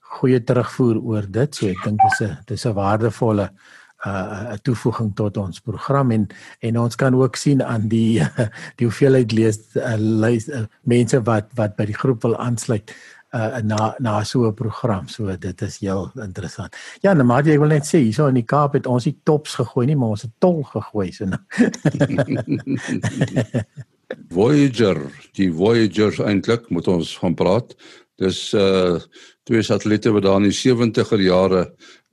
goeie 0.00 0.40
terugvoer 0.40 0.96
oor 1.02 1.26
dit. 1.26 1.54
So 1.54 1.66
ek 1.66 1.84
dink 1.84 2.00
dis 2.00 2.20
'n 2.20 2.38
dis 2.46 2.66
'n 2.66 2.74
waardevolle 2.74 3.50
uh 3.50 3.83
'n 4.04 4.58
toevoeging 4.62 5.14
tot 5.14 5.36
ons 5.36 5.60
program 5.60 6.10
en 6.10 6.26
en 6.60 6.78
ons 6.78 6.94
kan 6.96 7.14
ook 7.14 7.36
sien 7.36 7.62
aan 7.62 7.88
die 7.88 8.20
die 8.78 8.86
hoeveelheid 8.86 9.32
lees 9.32 9.58
uh, 9.74 9.96
lees 9.96 10.48
uh, 10.48 10.64
mense 10.82 11.22
wat 11.22 11.46
wat 11.54 11.76
by 11.76 11.84
die 11.84 11.98
groep 11.98 12.22
wil 12.22 12.36
aansluit 12.36 12.94
uh 13.34 13.58
na 13.62 13.94
na 13.98 14.22
so 14.22 14.46
'n 14.46 14.54
program. 14.54 15.08
So 15.08 15.36
dit 15.36 15.62
is 15.62 15.78
heel 15.78 16.10
interessant. 16.14 16.76
Ja, 17.00 17.12
nou 17.12 17.24
maar 17.26 17.46
ek 17.46 17.58
wil 17.58 17.68
net 17.68 17.86
sê 17.86 17.98
hierso 17.98 18.26
in 18.26 18.34
die 18.34 18.46
Kaap 18.46 18.72
het 18.72 18.86
ons 18.86 19.04
nie 19.04 19.18
tops 19.24 19.54
gegooi 19.54 19.86
nie, 19.86 19.96
maar 19.96 20.08
ons 20.08 20.22
het 20.22 20.32
tol 20.38 20.62
gegooi 20.62 21.12
so 21.12 21.24
nou. 21.24 21.40
Voyager, 24.34 25.00
die 25.32 25.52
Voyagers 25.52 26.18
eintlik 26.18 26.70
moet 26.70 26.88
ons 26.88 27.18
van 27.18 27.34
praat. 27.34 27.74
Dis 28.22 28.52
uh 28.54 29.00
twee 29.44 29.62
satelliete 29.62 30.12
wat 30.14 30.24
daar 30.24 30.38
in 30.40 30.48
die 30.48 30.56
70er 30.56 31.20
jare 31.20 31.62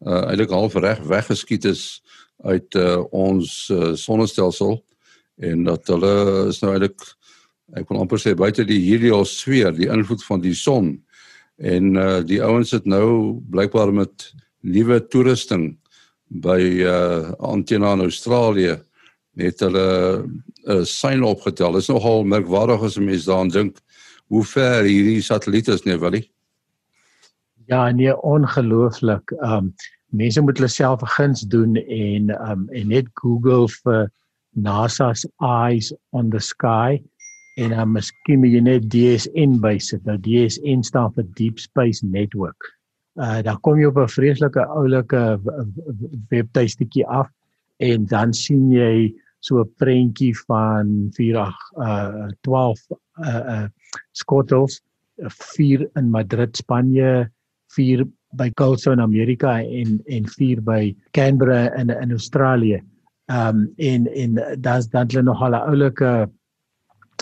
uh 0.02 0.24
eintlik 0.32 0.52
half 0.52 0.76
reg 0.76 1.00
weggeskiet 1.08 1.66
is 1.70 2.02
uit 2.44 2.76
uh 2.76 3.04
ons 3.14 3.70
uh, 3.72 3.94
sonnestelsel 3.96 4.80
en 5.46 5.64
dat 5.70 5.88
hulle 5.94 6.14
is 6.50 6.60
nou 6.62 6.74
eintlik 6.74 7.06
ek 7.78 7.88
wil 7.90 8.02
amper 8.02 8.20
sê 8.20 8.34
buite 8.36 8.66
die 8.68 8.82
heliosfeer, 8.84 9.72
die 9.78 9.88
invloed 9.88 10.26
van 10.28 10.42
die 10.44 10.56
son. 10.58 10.98
En 11.62 11.96
uh 11.96 12.20
die 12.26 12.42
ouens 12.44 12.74
het 12.76 12.90
nou 12.90 13.40
blykbaar 13.54 13.94
met 13.94 14.32
nuwe 14.62 15.00
toerusting 15.08 15.76
by 16.44 16.60
uh 16.82 17.32
Antenna 17.40 17.94
in 17.94 18.08
Australië 18.10 18.80
net 19.38 19.62
hulle 19.62 20.26
'n 20.26 20.42
uh, 20.66 20.84
sein 20.84 21.24
opgetel. 21.24 21.72
Dit 21.72 21.82
is 21.82 21.94
nogal 21.94 22.24
merkwaardig 22.24 22.82
as 22.82 22.98
'n 22.98 23.06
mens 23.06 23.26
daaraan 23.26 23.50
dink 23.50 23.78
hoe 24.32 24.44
ver 24.48 24.86
hierdie 24.88 25.22
satelliete 25.22 25.76
is, 25.76 25.84
nee, 25.84 26.00
Willie. 26.00 26.24
Ja, 27.68 27.90
nee, 27.92 28.14
ongelooflik. 28.16 29.32
Um 29.44 29.74
mense 30.12 30.42
moet 30.44 30.58
hulle 30.60 30.72
self 30.72 31.04
guns 31.16 31.44
doen 31.48 31.76
en 31.76 32.32
um 32.36 32.66
en 32.76 32.88
net 32.92 33.08
Google 33.20 33.68
vir 33.84 34.10
NASA's 34.60 35.24
eyes 35.40 35.92
on 36.12 36.30
the 36.32 36.40
sky 36.44 37.00
en 37.60 37.72
dan 37.76 37.92
miskien 37.96 38.40
moet 38.44 38.56
jy 38.56 38.62
net 38.66 38.88
DSN 38.92 39.60
bysit. 39.64 40.04
Nou 40.08 40.18
DSN 40.20 40.84
staan 40.88 41.12
vir 41.16 41.28
Deep 41.40 41.60
Space 41.60 42.04
Network. 42.04 42.72
Uh 43.20 43.40
dan 43.44 43.60
kom 43.68 43.80
jy 43.80 43.92
op 43.92 44.00
'n 44.00 44.12
vreeslike 44.16 44.68
oulike 44.68 45.40
webtuistetjie 46.32 47.08
af 47.08 47.28
en 47.80 48.06
dan 48.06 48.34
sien 48.34 48.72
jy 48.72 49.12
so 49.42 49.62
'n 49.62 49.74
prentjie 49.82 50.34
van 50.46 51.10
4 51.18 51.36
uh 51.36 52.30
12 52.42 52.80
uh 53.18 53.44
uh 53.56 53.68
skottels, 54.12 54.82
4 55.18 55.90
in 55.96 56.10
Madrid, 56.10 56.56
Spanje, 56.58 57.30
4 57.74 58.06
by 58.38 58.50
Caulfield 58.56 58.98
in 58.98 59.04
Amerika 59.04 59.60
en 59.60 60.02
en 60.06 60.28
4 60.28 60.62
by 60.62 60.96
Canberra 61.12 61.74
in 61.76 61.90
in 61.90 62.12
Australië. 62.12 62.82
Um, 63.26 63.74
en 63.78 64.08
en 64.14 64.60
daar's 64.60 64.90
dan 64.90 65.08
hulle 65.08 65.24
nog 65.24 65.42
'n 65.42 65.54
oulike 65.54 66.30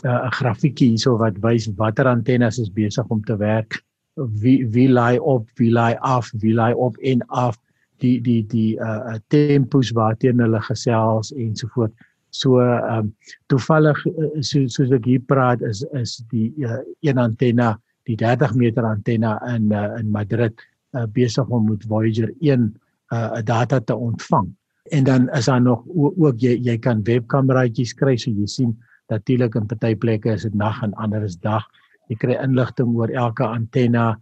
uh, 0.05 0.25
'n 0.25 0.31
grafiekie 0.31 0.87
hierso 0.87 1.17
wat 1.17 1.39
wys 1.39 1.69
watter 1.75 2.07
antennes 2.07 2.59
is 2.59 2.71
besig 2.71 3.07
om 3.07 3.23
te 3.23 3.37
werk. 3.37 3.83
Wie 4.13 4.67
wie 4.67 4.89
laai 4.89 5.19
op, 5.19 5.49
wie 5.55 5.71
laai 5.71 5.95
af, 5.99 6.31
wie 6.31 6.53
laai 6.53 6.73
op 6.73 6.97
en 6.97 7.25
af 7.27 7.57
die 7.97 8.21
die 8.21 8.45
die 8.47 8.75
uh 8.75 9.17
tempos 9.27 9.91
waarteen 9.91 10.39
hulle 10.39 10.61
gesels 10.61 11.33
ensovoorts. 11.33 11.95
So 12.29 12.59
ehm 12.61 13.09
um, 13.09 13.13
toevallig 13.47 13.97
so 14.41 14.67
soos 14.67 14.91
ek 14.91 15.05
hier 15.05 15.21
praat 15.25 15.61
is 15.61 15.83
is 15.97 16.19
die 16.29 16.53
uh, 16.61 16.81
een 17.01 17.17
antenna 17.17 17.77
die 18.05 18.17
30 18.17 18.53
meter 18.55 18.85
antenna 18.85 19.37
in 19.55 19.71
uh, 19.73 19.97
in 19.99 20.11
Madrid 20.11 20.53
uh, 20.93 21.05
besig 21.05 21.49
om 21.49 21.69
met 21.69 21.85
Voyager 21.89 22.33
1 22.41 22.61
'n 22.61 22.79
uh, 23.13 23.41
data 23.43 23.79
te 23.79 23.95
ontvang. 23.95 24.49
En 24.89 25.03
dan 25.03 25.29
is 25.29 25.45
daar 25.45 25.61
nog 25.61 25.83
ook 25.95 26.39
jy 26.39 26.59
jy 26.61 26.77
kan 26.77 27.03
webkameraatjies 27.03 27.93
kry 27.93 28.17
so 28.17 28.31
jy 28.31 28.45
sien 28.45 28.77
natuurlik 29.09 29.55
in 29.55 29.65
party 29.65 29.95
plekke 29.95 30.33
is 30.33 30.43
dit 30.43 30.53
nag 30.53 30.83
en 30.83 30.93
ander 30.93 31.23
is 31.23 31.37
dag. 31.37 31.65
Jy 32.09 32.17
kry 32.17 32.37
inligting 32.41 32.95
oor 32.97 33.11
elke 33.13 33.45
antenna 33.45 34.17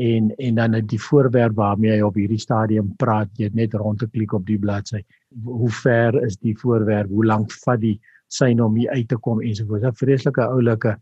en 0.00 0.30
en 0.38 0.54
dan 0.54 0.76
die 0.86 1.00
voorwerp 1.00 1.56
waarmee 1.56 1.96
jy 1.96 2.02
op 2.04 2.16
hierdie 2.16 2.40
stadium 2.40 2.92
praat, 2.96 3.30
jy 3.36 3.50
net 3.54 3.74
rond 3.74 3.98
te 4.00 4.08
klik 4.08 4.32
op 4.36 4.46
die 4.46 4.58
bladsy. 4.58 5.02
Hoe 5.44 5.70
ver 5.82 6.16
is 6.24 6.36
die 6.36 6.56
voorwerp? 6.56 7.08
Hoe 7.08 7.24
lank 7.24 7.52
vat 7.64 7.80
die 7.80 7.98
sein 8.30 8.60
om 8.62 8.76
hier 8.78 8.90
uit 8.90 9.08
te 9.08 9.16
kom 9.16 9.40
ensovoorts. 9.42 9.84
'n 9.84 9.98
Vreeslike 9.98 10.42
oulike 10.42 10.96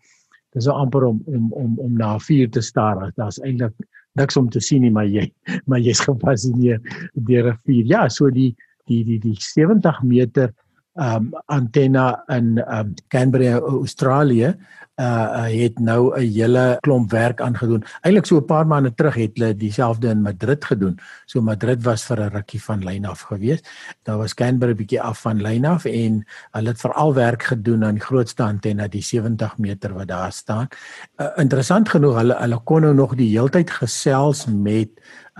dis 0.54 0.64
so 0.64 0.72
amper 0.72 1.04
om 1.04 1.22
om 1.26 1.52
om 1.52 1.78
om 1.78 1.92
na 1.96 2.18
vuur 2.18 2.50
te 2.50 2.60
staar. 2.60 3.12
Daar's 3.16 3.40
eintlik 3.40 3.74
niks 4.18 4.36
om 4.36 4.48
te 4.50 4.60
sien 4.60 4.82
nie, 4.82 4.90
maar 4.90 5.06
jy 5.06 5.30
maar 5.66 5.80
jy's 5.80 6.00
gefascineer 6.00 6.80
deur 7.14 7.52
'n 7.52 7.58
vuur. 7.64 7.84
Ja, 7.84 8.08
so 8.08 8.30
die 8.30 8.54
die 8.86 9.04
die 9.04 9.18
die 9.18 9.36
70 9.36 10.02
meter 10.02 10.52
um 10.94 11.32
antenna 11.46 12.24
in 12.28 12.58
um 12.58 12.94
Canberra 13.08 13.58
Australië 13.58 14.54
uh 14.98 15.46
het 15.46 15.78
nou 15.78 16.14
'n 16.14 16.32
hele 16.32 16.76
klomp 16.80 17.10
werk 17.10 17.40
aangedoen. 17.40 17.84
Eilik 18.02 18.26
so 18.26 18.36
'n 18.36 18.44
paar 18.44 18.66
maande 18.66 18.94
terug 18.94 19.14
het 19.14 19.30
hulle 19.34 19.56
dieselfde 19.56 20.08
in 20.08 20.22
Madrid 20.22 20.64
gedoen. 20.64 20.98
So 21.26 21.40
Madrid 21.40 21.82
was 21.82 22.04
vir 22.04 22.20
'n 22.20 22.30
rukkie 22.30 22.62
van 22.62 22.84
lyn 22.84 23.04
af 23.04 23.20
gewees. 23.20 23.60
Daar 24.02 24.18
was 24.18 24.34
Canberra 24.34 24.74
bietjie 24.74 25.02
af 25.02 25.20
van 25.20 25.40
lyn 25.40 25.64
af 25.64 25.84
en 25.84 26.24
hulle 26.50 26.68
het 26.68 26.80
veral 26.80 27.14
werk 27.14 27.42
gedoen 27.42 27.84
aan 27.84 27.94
die 27.94 28.04
grootste 28.04 28.42
antenna, 28.42 28.88
die 28.88 29.02
70 29.02 29.58
meter 29.58 29.94
wat 29.94 30.08
daar 30.08 30.32
staan. 30.32 30.68
Uh, 31.16 31.26
interessant 31.36 31.88
genoeg, 31.88 32.16
hulle 32.16 32.34
hulle 32.34 32.60
kon 32.64 32.80
nou 32.80 32.94
nog 32.94 33.14
die 33.14 33.30
heeltyd 33.30 33.70
gesels 33.70 34.46
met 34.46 34.88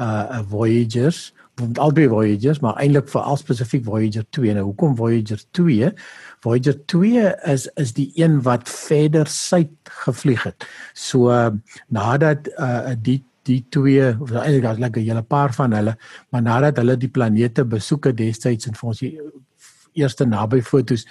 uh 0.01 0.41
Voyagers 0.49 1.35
albei 1.79 2.09
Voyagers, 2.09 2.61
maar 2.61 2.77
eintlik 2.83 3.09
vir 3.13 3.23
al 3.23 3.39
spesifiek 3.41 3.85
Voyager 3.85 4.25
2. 4.31 4.55
Nou 4.57 4.65
hoekom 4.71 4.97
Voyager 4.97 5.43
2? 5.57 5.93
Voyager 6.45 6.77
2 6.87 7.33
is 7.55 7.69
is 7.75 7.93
die 7.97 8.11
een 8.15 8.43
wat 8.43 8.69
verder 8.69 9.27
suid 9.27 9.93
gevlieg 10.05 10.43
het. 10.43 10.69
So 10.95 11.33
uh, 11.33 11.51
nadat 11.89 12.51
uh, 12.57 12.95
die 13.03 13.23
die 13.49 13.63
twee 13.73 14.11
of 14.21 14.31
eintlik 14.37 14.63
daar's 14.63 14.79
lekker 14.79 15.03
'n 15.03 15.09
hele 15.09 15.23
paar 15.23 15.55
van 15.55 15.73
hulle, 15.73 15.97
maar 16.29 16.43
nadat 16.43 16.77
hulle 16.77 16.97
die 16.97 17.09
planete 17.09 17.65
besoek 17.65 18.05
het 18.05 18.17
destyds 18.17 18.67
en 18.67 18.75
vir 18.75 18.89
ons 18.89 18.99
die 18.99 19.15
eerste 19.99 20.27
naby 20.27 20.63
fotos 20.63 21.07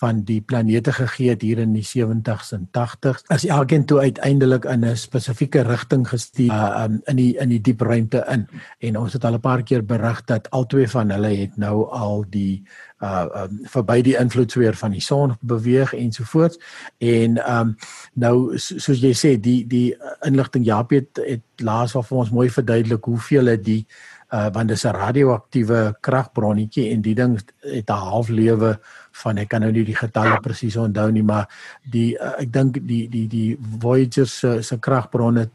van 0.00 0.22
die 0.28 0.40
planete 0.40 0.92
gegee 0.92 1.32
het 1.34 1.42
hier 1.42 1.60
in 1.62 1.72
die 1.76 1.84
70s 1.84 2.52
en 2.56 2.68
80s. 2.78 3.26
As 3.32 3.44
elkeen 3.46 3.84
toe 3.84 4.00
uiteindelik 4.00 4.64
in 4.64 4.84
'n 4.84 4.96
spesifieke 4.96 5.62
rigting 5.62 6.08
gestuur 6.08 6.52
uh, 6.52 6.84
um, 6.84 7.00
in 7.04 7.16
die 7.16 7.36
in 7.36 7.48
die 7.48 7.60
diep 7.60 7.80
ruimte 7.80 8.24
in. 8.28 8.48
En 8.78 8.98
ons 8.98 9.12
het 9.12 9.24
al 9.24 9.34
'n 9.34 9.40
paar 9.40 9.62
keer 9.62 9.84
berig 9.84 10.24
dat 10.24 10.50
al 10.50 10.66
twee 10.66 10.88
van 10.88 11.10
hulle 11.10 11.36
het 11.36 11.56
nou 11.56 11.90
al 11.90 12.24
die 12.28 12.64
uh 13.02 13.26
um, 13.34 13.60
verby 13.66 14.02
die 14.02 14.16
invloedsfeer 14.16 14.76
van 14.78 14.90
die 14.90 15.00
son 15.00 15.36
beweeg 15.40 15.92
ensovoorts. 15.94 16.58
En 16.98 17.38
um 17.58 17.76
nou 18.14 18.58
soos 18.58 19.00
jy 19.00 19.12
sê 19.12 19.40
die 19.40 19.66
die 19.66 19.96
inligting 20.20 20.64
Japie 20.64 20.98
het, 20.98 21.20
het 21.26 21.42
laas 21.56 21.92
wel 21.92 22.02
vir 22.02 22.18
ons 22.18 22.30
mooi 22.30 22.50
verduidelik 22.50 23.04
hoeveel 23.04 23.46
het 23.46 23.64
die 23.64 23.86
uh 24.32 24.48
want 24.52 24.68
dit 24.68 24.76
is 24.76 24.84
'n 24.84 24.96
radioaktiewe 24.96 25.96
kragbronnetjie 26.00 26.90
en 26.90 27.02
die 27.02 27.14
ding 27.14 27.38
het 27.60 27.90
'n 27.90 28.04
halflewe 28.10 28.78
van 29.12 29.38
ek 29.38 29.48
kan 29.48 29.60
nou 29.60 29.72
nie 29.72 29.84
die 29.84 29.96
getalle 29.96 30.40
presies 30.40 30.76
onthou 30.76 31.10
nie 31.10 31.22
maar 31.22 31.48
die 31.84 32.16
uh, 32.18 32.40
ek 32.40 32.52
dink 32.52 32.78
die 32.86 33.08
die 33.08 33.28
die 33.28 33.58
Voyager 33.80 34.26
se 34.26 34.62
se 34.62 34.78
kragbronne 34.78 35.40
het, 35.40 35.52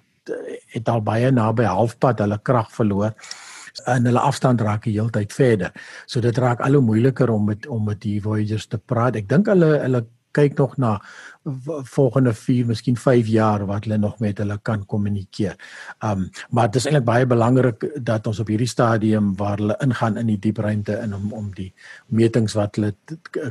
het 0.68 0.90
al 0.90 1.02
baie 1.02 1.32
naby 1.32 1.64
halfpad 1.64 2.20
hulle 2.20 2.40
krag 2.44 2.72
verloor 2.72 3.14
en 3.86 4.06
hulle 4.10 4.20
afstand 4.20 4.62
raak 4.62 4.88
heeltyd 4.90 5.34
verder. 5.34 5.72
So 6.06 6.22
dit 6.24 6.38
raak 6.38 6.62
al 6.66 6.74
hoe 6.80 6.82
moeiliker 6.82 7.30
om 7.30 7.46
met 7.52 7.68
om 7.68 7.84
met 7.86 8.02
die 8.02 8.22
Voyagers 8.22 8.68
te 8.68 8.78
praat. 8.78 9.16
Ek 9.16 9.30
dink 9.30 9.48
hulle 9.52 9.78
hulle 9.84 10.06
kyk 10.38 10.58
nog 10.62 10.78
na 10.82 10.98
volgende 11.88 12.34
4, 12.34 12.66
miskien 12.68 12.98
5 13.00 13.28
jaar 13.32 13.66
wat 13.66 13.86
hulle 13.86 13.98
nog 13.98 14.20
met 14.20 14.38
hulle 14.42 14.58
kan 14.62 14.86
kommunikeer. 14.86 15.56
Um 16.04 16.30
maar 16.50 16.72
dit 16.72 16.80
is 16.82 16.88
eintlik 16.88 17.06
baie 17.08 17.26
belangrik 17.26 17.86
dat 18.04 18.28
ons 18.28 18.40
op 18.44 18.52
hierdie 18.52 18.68
stadium 18.68 19.34
waar 19.40 19.58
hulle 19.58 19.78
ingaan 19.84 20.18
in 20.18 20.32
die 20.34 20.40
diep 20.40 20.60
ruimte 20.64 21.00
in 21.04 21.16
om 21.16 21.34
om 21.34 21.52
die 21.56 21.72
metings 22.08 22.56
wat 22.58 22.76
hulle 22.76 22.94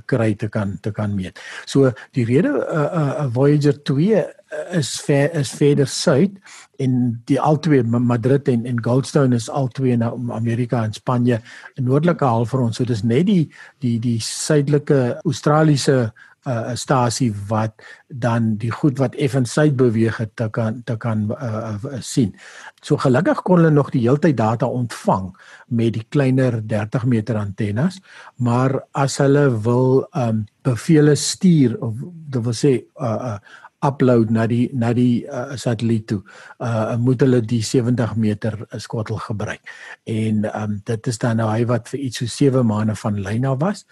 kry 0.06 0.34
te 0.34 0.48
kan 0.48 0.76
te 0.82 0.92
kan 0.92 1.14
meet. 1.14 1.40
So 1.64 1.92
die 2.12 2.26
rede 2.28 2.52
uh, 2.52 2.88
uh, 3.00 3.26
Voyager 3.32 3.82
2 3.82 4.24
is 4.70 5.00
ver, 5.00 5.32
is 5.34 5.50
verder 5.50 5.86
suid 5.86 6.36
en 6.78 7.22
die 7.26 7.38
albei 7.40 7.82
Madrid 7.82 8.48
en 8.48 8.66
en 8.66 8.82
Goldstone 8.84 9.34
is 9.34 9.48
albei 9.50 9.92
in 9.92 10.04
Amerika 10.04 10.84
en 10.84 10.92
Spanje 10.92 11.40
in 11.74 11.84
noordelike 11.84 12.24
halfrond 12.24 12.74
so 12.74 12.84
dis 12.84 13.02
net 13.02 13.26
die 13.26 13.50
die 13.82 13.98
die 13.98 14.18
suidelike 14.20 15.18
Australiese 15.24 16.12
uh, 16.46 16.74
stasie 16.74 17.32
wat 17.48 17.74
dan 18.08 18.54
die 18.60 18.70
goed 18.70 18.98
wat 18.98 19.14
effens 19.14 19.52
suid 19.52 19.76
beweeg 19.76 20.16
het 20.22 20.32
te 20.38 20.48
kan 20.50 20.82
te 20.86 20.96
kan 20.96 21.26
uh, 21.34 21.74
uh, 21.74 22.00
sien. 22.00 22.34
So 22.82 22.96
gelukkig 23.02 23.42
kon 23.42 23.60
hulle 23.60 23.74
nog 23.74 23.90
die 23.94 24.04
heeltyd 24.06 24.36
data 24.38 24.66
ontvang 24.66 25.32
met 25.66 25.96
die 25.98 26.06
kleiner 26.08 26.60
30 26.62 27.04
meter 27.04 27.36
antennes, 27.40 28.00
maar 28.36 28.80
as 28.92 29.18
hulle 29.22 29.48
wil 29.66 30.06
um 30.14 30.44
bevele 30.66 31.14
stuur 31.14 31.76
of 31.82 31.94
dit 32.02 32.42
wil 32.42 32.56
sê 32.56 32.74
uh, 32.98 33.34
uh 33.34 33.38
upload 33.86 34.30
na 34.34 34.46
die 34.50 34.66
na 34.72 34.92
die 34.96 35.24
uh, 35.24 35.54
satelliet 35.56 36.06
toe. 36.10 36.20
Uh 36.58 36.96
moet 37.00 37.22
hulle 37.24 37.40
die 37.40 37.62
70 37.62 38.16
meter 38.16 38.58
skottel 38.82 39.20
gebruik. 39.22 39.62
En 40.04 40.44
um 40.62 40.80
dit 40.84 41.06
is 41.06 41.18
dan 41.18 41.40
nou 41.40 41.50
hy 41.50 41.64
wat 41.70 41.88
vir 41.92 42.00
iets 42.08 42.22
so 42.22 42.26
7 42.26 42.66
maande 42.66 42.96
van 42.98 43.22
lyn 43.22 43.46
af 43.46 43.60
was 43.62 43.86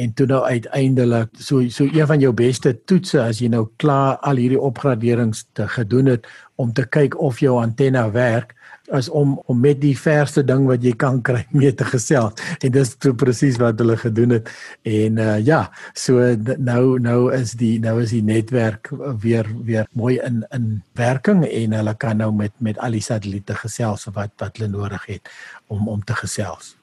en 0.00 0.12
toe 0.14 0.26
nou 0.26 0.40
uiteindelik 0.44 1.28
so 1.38 1.68
so 1.68 1.84
een 1.84 2.06
van 2.06 2.20
jou 2.20 2.32
beste 2.32 2.72
toetse 2.84 3.20
as 3.22 3.40
jy 3.42 3.50
nou 3.52 3.66
klaar 3.82 4.16
al 4.26 4.40
hierdie 4.40 4.60
opgraderings 4.60 5.44
te 5.58 5.68
gedoen 5.68 6.12
het 6.14 6.28
om 6.60 6.72
te 6.72 6.86
kyk 6.88 7.18
of 7.20 7.40
jou 7.44 7.58
antenna 7.60 8.06
werk 8.14 8.54
as 8.90 9.08
om 9.08 9.36
om 9.46 9.60
met 9.60 9.80
die 9.80 9.94
verste 9.98 10.42
ding 10.46 10.66
wat 10.68 10.84
jy 10.84 10.92
kan 10.98 11.20
kry 11.22 11.44
mee 11.56 11.72
te 11.74 11.86
gesels 11.88 12.38
en 12.60 12.74
dis 12.74 12.94
presies 13.20 13.58
wat 13.62 13.78
hulle 13.82 13.96
gedoen 14.00 14.36
het 14.38 14.50
en 14.88 15.18
uh, 15.18 15.38
ja 15.38 15.62
so 15.94 16.18
nou 16.58 16.98
nou 17.02 17.20
is 17.36 17.54
die 17.60 17.78
nou 17.82 17.98
is 18.02 18.14
die 18.16 18.24
netwerk 18.26 18.90
weer 19.22 19.48
weer 19.64 19.88
mooi 19.92 20.18
in 20.26 20.42
in 20.56 20.68
werking 20.98 21.44
en 21.46 21.78
hulle 21.78 21.94
kan 21.94 22.18
nou 22.22 22.32
met 22.34 22.52
met 22.58 22.78
al 22.78 22.98
die 22.98 23.04
satelliete 23.04 23.56
gesels 23.64 24.08
wat 24.14 24.34
wat 24.42 24.58
hulle 24.58 24.70
nodig 24.72 25.06
het 25.06 25.30
om 25.68 25.88
om 25.88 26.04
te 26.04 26.14
gesels. 26.14 26.76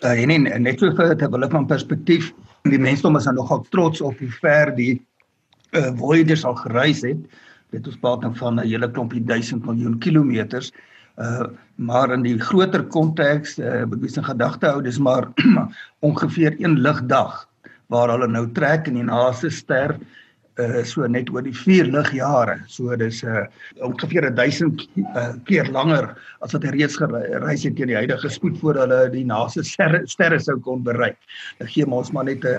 Uh, 0.00 0.16
en 0.16 0.46
en 0.46 0.62
net 0.62 0.80
so 0.80 0.92
vir 0.96 1.16
hulle 1.16 1.50
van 1.52 1.66
perspektief 1.66 2.32
die 2.68 2.78
mense 2.78 3.08
is 3.16 3.24
dan 3.24 3.34
nogal 3.34 3.64
trots 3.70 4.00
op 4.00 4.18
hoe 4.18 4.32
ver 4.40 4.74
die 4.76 5.00
uh, 5.76 5.90
Voyager 5.96 6.46
al 6.46 6.56
gereis 6.56 7.02
het. 7.02 7.18
Dit 7.70 7.86
ons 7.86 7.98
praat 8.02 8.20
nou 8.20 8.32
van 8.36 8.60
'n 8.60 8.66
hele 8.66 8.90
klompie 8.90 9.24
duisend 9.24 9.64
miljoen 9.64 9.98
kilometers. 9.98 10.72
Uh 11.20 11.50
maar 11.80 12.10
in 12.12 12.20
die 12.20 12.36
groter 12.36 12.82
konteks, 12.92 13.54
uh 13.58 13.84
moet 13.88 14.02
mens 14.02 14.18
in 14.20 14.24
gedagte 14.24 14.68
hou, 14.68 14.82
dis 14.84 14.98
maar 15.00 15.30
ongeveer 16.08 16.58
1 16.60 16.80
ligdag 16.84 17.46
waar 17.88 18.12
hulle 18.12 18.28
nou 18.28 18.44
trek 18.52 18.90
in 18.90 18.98
die 19.00 19.06
naaste 19.08 19.48
ster 19.50 19.96
uh 19.96 20.19
so 20.84 21.06
net 21.06 21.30
oor 21.32 21.44
die 21.46 21.54
4 21.54 21.90
ligjare. 21.92 22.60
So 22.68 22.96
dis 22.96 23.22
uh 23.24 23.46
ongeveer 23.86 24.28
1000 24.34 24.86
uh, 25.14 25.32
keer 25.48 25.70
langer 25.72 26.10
as 26.40 26.54
wat 26.54 26.64
hy 26.64 26.74
reeds 26.74 26.96
gereis 27.00 27.64
het 27.64 27.76
teen 27.76 27.90
die 27.92 27.98
huidige 27.98 28.30
spoed 28.32 28.58
voor 28.60 28.80
hulle 28.82 29.00
die 29.12 29.24
naaste 29.28 29.64
sterre, 29.64 30.40
sou 30.40 30.58
kon 30.64 30.82
bereik. 30.86 31.18
Dit 31.60 31.74
gee 31.74 31.86
ons 31.86 32.12
maar 32.12 32.24
net 32.24 32.44
'n 32.44 32.58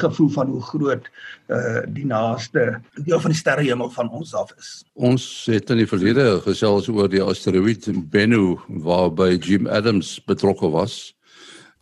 gevoel 0.00 0.30
van 0.36 0.48
hoe 0.48 0.62
groot 0.62 1.06
uh 1.48 1.82
die 1.86 2.06
naaste 2.06 2.80
deel 3.04 3.20
van 3.20 3.30
die 3.30 3.40
sterrehemel 3.40 3.90
van 3.90 4.10
ons 4.10 4.34
af 4.34 4.52
is. 4.58 4.84
Ons 4.94 5.46
het 5.46 5.70
in 5.70 5.82
die 5.82 5.90
verlede 5.90 6.40
gesels 6.44 6.88
oor 6.88 7.08
die 7.08 7.22
asteroïde 7.22 7.94
Bennu 8.10 8.58
waarby 8.68 9.38
Jim 9.38 9.66
Adams 9.66 10.20
betrokke 10.24 10.70
was. 10.70 11.14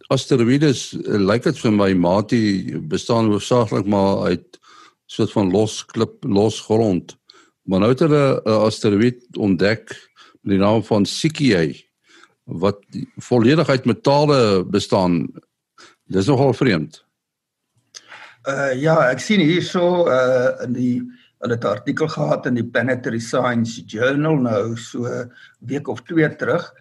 Asteroïdes 0.09 0.95
lyk 1.05 1.45
dit 1.45 1.59
vir 1.59 1.73
my 1.73 1.93
maatie 1.93 2.79
bestaan 2.81 3.29
hoofsaaklik 3.29 3.87
maar 3.87 4.33
uit 4.33 4.59
soort 5.09 5.33
van 5.33 5.51
los 5.51 5.81
klip 5.89 6.25
los 6.25 6.61
grond. 6.61 7.17
Maar 7.69 7.83
nou 7.83 7.91
het 7.93 8.05
hulle 8.05 8.41
'n 8.45 8.65
asteroïde 8.69 9.25
ontdek 9.39 9.89
met 10.43 10.57
die 10.57 10.59
naam 10.59 10.85
van 10.85 11.03
Psyche 11.03 11.75
wat 12.45 12.79
volledig 13.17 13.69
uit 13.69 13.85
metale 13.85 14.65
bestaan. 14.65 15.29
Dis 16.05 16.27
nogal 16.27 16.53
vreemd. 16.53 17.05
Uh 18.49 18.73
ja, 18.81 19.11
ek 19.11 19.21
sien 19.21 19.41
hierso 19.41 20.09
uh 20.09 20.65
in 20.65 20.73
die 20.73 21.03
hulle 21.39 21.55
het 21.55 21.65
'n 21.65 21.77
artikel 21.77 22.09
gehad 22.09 22.47
in 22.47 22.55
die 22.55 22.67
Planetary 22.67 23.21
Science 23.21 23.83
Journal 23.87 24.37
nou 24.37 24.77
so 24.77 25.05
week 25.61 25.89
of 25.89 26.03
2 26.03 26.37
terug. 26.37 26.75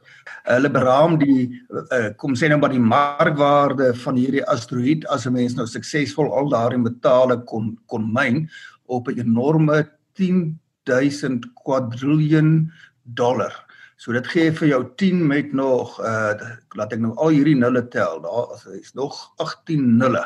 Hulle 0.47 0.69
beraam 0.71 1.17
die 1.19 1.49
uh, 1.75 2.09
kom 2.15 2.35
sê 2.39 2.47
nou 2.47 2.59
maar 2.61 2.71
die 2.71 2.83
markwaarde 2.83 3.91
van 4.03 4.19
hierdie 4.19 4.45
asteroïde 4.47 5.07
as 5.11 5.27
'n 5.27 5.35
mens 5.35 5.57
nou 5.57 5.67
suksesvol 5.67 6.31
al 6.31 6.49
daardie 6.49 6.79
metale 6.79 7.43
kon 7.51 7.75
kon 7.87 8.07
myn 8.13 8.47
op 8.87 9.07
'n 9.07 9.19
enorme 9.19 9.83
10000 10.15 11.45
quadrillion 11.63 12.71
dollar. 13.03 13.51
So 13.97 14.13
dit 14.13 14.27
gee 14.27 14.51
vir 14.51 14.67
jou 14.67 14.83
10 14.95 15.27
met 15.27 15.53
nog 15.53 15.99
uh 15.99 16.33
laat 16.77 16.93
ek 16.93 16.99
nou 16.99 17.13
al 17.17 17.35
hierdie 17.35 17.57
nulle 17.57 17.87
tel. 17.87 18.21
Daar 18.21 18.75
is 18.79 18.93
nog 18.93 19.33
18 19.37 19.97
nulle. 19.97 20.23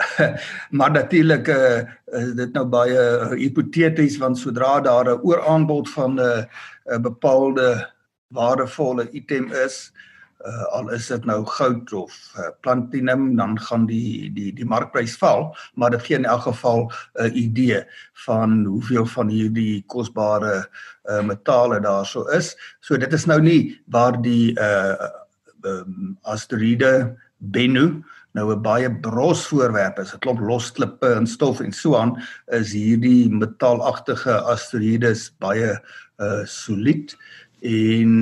maar 0.78 0.90
natuurlik 0.90 1.48
uh, 1.48 1.80
is 2.20 2.34
dit 2.34 2.52
nou 2.52 2.64
baie 2.66 3.34
hipoteties 3.36 4.18
want 4.18 4.38
sodra 4.38 4.80
daar 4.80 5.10
'n 5.10 5.20
ooraanbod 5.22 5.88
van 5.90 6.14
'n 6.14 6.20
uh, 6.20 6.44
'n 6.96 7.02
bepaalde 7.02 7.90
waardevolle 8.34 9.08
item 9.16 9.50
is, 9.64 9.92
uh, 10.46 10.66
al 10.72 10.88
is 10.96 11.08
dit 11.12 11.24
nou 11.28 11.42
goud 11.46 11.92
of 11.92 12.14
uh, 12.38 12.48
platinum, 12.64 13.36
dan 13.36 13.58
gaan 13.60 13.86
die 13.86 14.30
die 14.32 14.52
die 14.56 14.66
markprys 14.68 15.16
val, 15.20 15.50
maar 15.74 15.92
dit 15.94 16.06
gee 16.06 16.16
in 16.16 16.28
elk 16.28 16.46
geval 16.48 16.86
'n 16.88 17.26
uh, 17.26 17.34
idee 17.36 17.82
van 18.26 18.64
hoeveel 18.64 19.06
van 19.06 19.28
hierdie 19.28 19.84
kosbare 19.86 20.68
uh, 21.10 21.22
metale 21.22 21.80
daarso 21.80 22.24
is. 22.36 22.56
So 22.80 22.96
dit 22.96 23.12
is 23.12 23.26
nou 23.26 23.40
nie 23.40 23.80
waar 23.86 24.22
die 24.22 24.54
uh 24.60 25.10
um, 25.62 26.16
asteroïde 26.22 27.16
Bennu 27.38 28.02
nou 28.32 28.52
'n 28.54 28.62
baie 28.62 28.90
bros 29.00 29.46
voorwerp 29.46 29.98
is, 29.98 30.14
'n 30.14 30.18
klomp 30.18 30.40
los 30.40 30.72
klippe 30.72 31.14
en 31.14 31.26
stof 31.26 31.60
en 31.60 31.72
so 31.72 31.96
aan, 31.96 32.22
is 32.46 32.72
hierdie 32.72 33.28
metaalagtige 33.28 34.40
asteroïdes 34.52 35.30
baie 35.38 35.78
uh 36.20 36.44
solied 36.44 37.16
en 37.60 38.12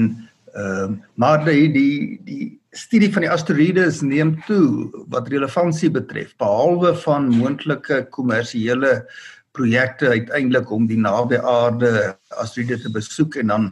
ehm 0.55 0.93
uh, 0.93 0.97
maar 1.15 1.45
die 1.45 1.69
die 1.73 2.21
die 2.25 2.47
studie 2.71 3.13
van 3.13 3.25
die 3.25 3.31
asteroïdes 3.31 4.01
neem 4.05 4.37
toe 4.47 4.91
wat 5.13 5.29
relevantie 5.33 5.91
betref 5.91 6.35
behalwe 6.41 6.95
van 7.05 7.29
moontlike 7.33 8.07
kommersiële 8.15 8.93
projekte 9.57 10.09
uiteindelik 10.09 10.71
om 10.71 10.87
die 10.87 10.99
naby 11.01 11.39
aarde 11.43 11.93
asteroïde 12.43 12.81
te 12.83 12.93
besoek 12.95 13.41
en 13.43 13.55
dan 13.55 13.69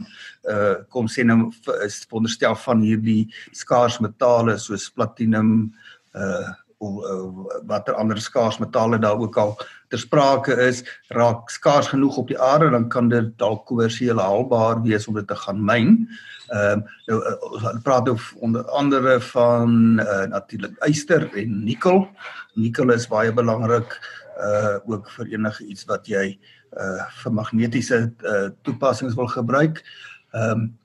uh 0.51 0.75
kom 0.93 1.09
sê 1.11 1.25
nou 1.27 1.51
is 1.85 1.99
wonderstel 2.11 2.55
van 2.63 2.81
hierdie 2.81 3.27
skaars 3.55 3.99
metale 4.03 4.57
soos 4.61 4.89
platinum 4.95 5.73
uh 6.15 6.53
watter 6.77 7.95
ander 7.97 8.19
skaars 8.21 8.59
metale 8.61 8.99
daar 8.99 9.17
ook 9.17 9.37
al 9.37 9.57
ter 9.89 9.99
sprake 9.99 10.53
is, 10.67 10.83
raak 11.09 11.49
skaars 11.49 11.87
genoeg 11.87 12.17
op 12.17 12.27
die 12.27 12.39
aarde 12.39 12.69
dan 12.69 12.89
kan 12.89 13.09
dit 13.09 13.31
dalk 13.37 13.65
kommersieel 13.65 14.19
haalbaar 14.19 14.81
wees 14.83 15.07
om 15.07 15.15
dit 15.17 15.27
te 15.27 15.35
gaan 15.35 15.63
myn. 15.65 16.07
Ehm 16.47 16.79
uh, 16.79 16.91
nou 17.07 17.17
uh, 17.19 17.33
ons 17.51 17.81
praat 17.83 18.09
oor 18.09 18.21
onder 18.39 18.63
andere 18.69 19.19
van 19.33 19.99
uh, 19.99 20.25
natuurlik 20.31 20.77
yster 20.87 21.27
en 21.35 21.63
nikkel. 21.63 22.05
Nikkel 22.55 22.93
is 22.93 23.07
baie 23.07 23.33
belangrik 23.33 23.99
uh 24.37 24.77
ook 24.85 25.09
vir 25.09 25.33
enige 25.33 25.65
iets 25.65 25.87
wat 25.89 26.07
jy 26.07 26.37
uh 26.77 27.05
vir 27.23 27.33
magnetiese 27.33 28.13
uh, 28.23 28.49
toepassings 28.61 29.15
wil 29.15 29.27
gebruik. 29.27 29.81
Ehm 30.31 30.51
um, 30.51 30.77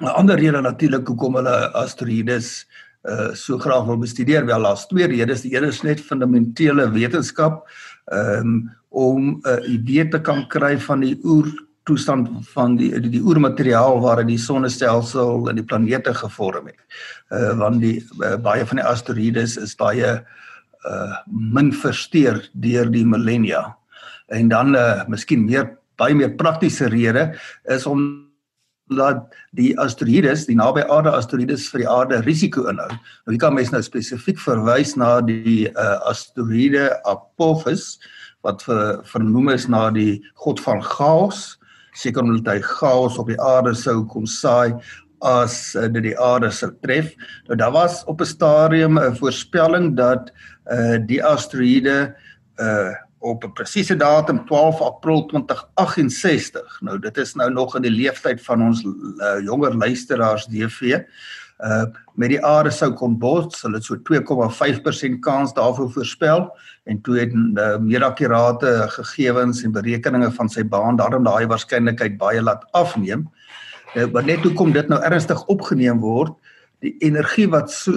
'n 0.00 0.08
ander 0.08 0.38
rede 0.38 0.60
natuurlik 0.60 1.06
hoekom 1.06 1.34
hulle 1.36 1.72
asteroïdes 1.76 2.66
uh 3.02 3.32
so 3.34 3.58
graag 3.58 3.86
wil 3.86 3.98
bestudeer 3.98 4.46
wel 4.46 4.62
daar's 4.62 4.86
twee 4.86 5.06
redes 5.06 5.42
die 5.42 5.56
een 5.56 5.64
is 5.64 5.82
net 5.82 6.00
fundamentele 6.00 6.90
wetenskap 6.90 7.66
um, 8.12 8.70
om 8.88 9.40
'n 9.42 9.64
idee 9.66 10.08
te 10.08 10.20
kan 10.20 10.46
kry 10.48 10.78
van 10.78 11.00
die 11.00 11.18
oer 11.24 11.50
toestand 11.84 12.28
van 12.52 12.76
die 12.76 12.90
die, 13.00 13.10
die 13.10 13.22
oermateriaal 13.22 14.00
waarin 14.00 14.30
die 14.30 14.38
sonnestelsel 14.38 15.48
en 15.50 15.58
die 15.58 15.66
planete 15.66 16.14
gevorm 16.14 16.66
het. 16.70 16.78
Uh 17.30 17.58
want 17.58 17.80
die 17.82 17.98
uh, 18.20 18.36
baie 18.36 18.66
van 18.66 18.76
die 18.76 18.86
asteroïdes 18.86 19.56
is 19.56 19.74
baie 19.76 20.22
uh 20.86 21.16
min 21.26 21.72
versteur 21.72 22.42
deur 22.52 22.90
die 22.90 23.06
millennia. 23.06 23.76
En 24.26 24.48
dan 24.48 24.74
uh 24.74 25.02
miskien 25.08 25.46
meer 25.46 25.72
baie 25.96 26.14
meer 26.14 26.36
praktiese 26.36 26.88
rede 26.88 27.32
is 27.64 27.86
om 27.86 28.31
dat 28.96 29.36
die 29.58 29.72
asteroïdes, 29.80 30.46
die 30.48 30.56
naby 30.56 30.84
aarde 30.88 31.10
asteroïdes 31.10 31.68
vir 31.72 31.84
die 31.84 31.90
aarde 31.90 32.20
risiko 32.26 32.66
inhou. 32.70 32.90
Nou 33.24 33.34
hier 33.34 33.42
kan 33.42 33.54
mens 33.54 33.72
nou 33.72 33.82
spesifiek 33.82 34.40
verwys 34.42 34.96
na 34.96 35.20
die 35.20 35.68
uh, 35.70 35.98
asteroïde 36.10 36.90
Apophis 37.08 37.98
wat 38.42 38.62
ver, 38.66 39.02
vernoem 39.06 39.52
is 39.54 39.68
na 39.68 39.90
die 39.90 40.20
god 40.34 40.60
van 40.60 40.82
chaos 40.82 41.58
seker 41.98 42.24
omdat 42.24 42.48
hy 42.54 42.60
chaos 42.64 43.18
op 43.20 43.28
die 43.28 43.40
aarde 43.40 43.74
sou 43.76 44.00
kom 44.08 44.26
saai 44.26 44.72
as 45.22 45.76
uh, 45.78 45.86
dit 45.92 46.08
die 46.08 46.16
aarde 46.18 46.50
sou 46.50 46.72
tref. 46.82 47.12
Nou 47.48 47.56
daar 47.60 47.74
was 47.74 48.02
op 48.10 48.20
'n 48.20 48.26
stadium 48.26 48.98
'n 48.98 49.16
voorspelling 49.16 49.96
dat 49.96 50.32
uh 50.72 50.98
die 51.06 51.22
asteroïde 51.24 52.14
uh 52.58 52.92
op 53.22 53.44
'n 53.44 53.52
presiese 53.52 53.96
datum 53.96 54.44
12 54.46 54.80
April 54.80 55.26
2068. 55.26 56.80
Nou 56.80 56.98
dit 56.98 57.16
is 57.16 57.34
nou 57.34 57.50
nog 57.52 57.76
in 57.76 57.82
die 57.82 57.90
leeftyd 57.90 58.42
van 58.42 58.62
ons 58.62 58.84
uh, 58.84 59.40
jonger 59.44 59.76
luisteraars 59.76 60.46
DV. 60.46 60.98
Uh 61.58 61.84
met 62.14 62.28
die 62.28 62.44
aarde 62.44 62.70
sou 62.70 62.90
kon 62.92 63.14
bots, 63.18 63.62
hulle 63.62 63.78
het 63.78 63.84
so 63.84 63.96
2,5% 63.96 65.18
kans 65.24 65.54
daarvoor 65.56 65.92
voorspel 65.92 66.56
en 66.84 67.00
toe 67.00 67.18
het 67.18 67.32
uh, 67.32 67.76
meer 67.78 68.04
akkurate 68.04 68.84
gegevens 68.88 69.62
en 69.62 69.72
berekeninge 69.72 70.30
van 70.32 70.48
sy 70.48 70.64
baan 70.64 70.96
daarom 70.96 71.24
daai 71.24 71.46
waarskynlikheid 71.46 72.18
baie 72.18 72.42
laat 72.42 72.66
afneem. 72.70 73.30
Uh, 73.94 74.04
maar 74.12 74.24
net 74.24 74.44
hoe 74.44 74.52
kom 74.52 74.72
dit 74.72 74.88
nou 74.88 75.00
ernstig 75.02 75.44
opgeneem 75.46 76.00
word? 76.00 76.32
Die 76.78 76.96
energie 76.98 77.48
wat 77.48 77.70
so 77.70 77.92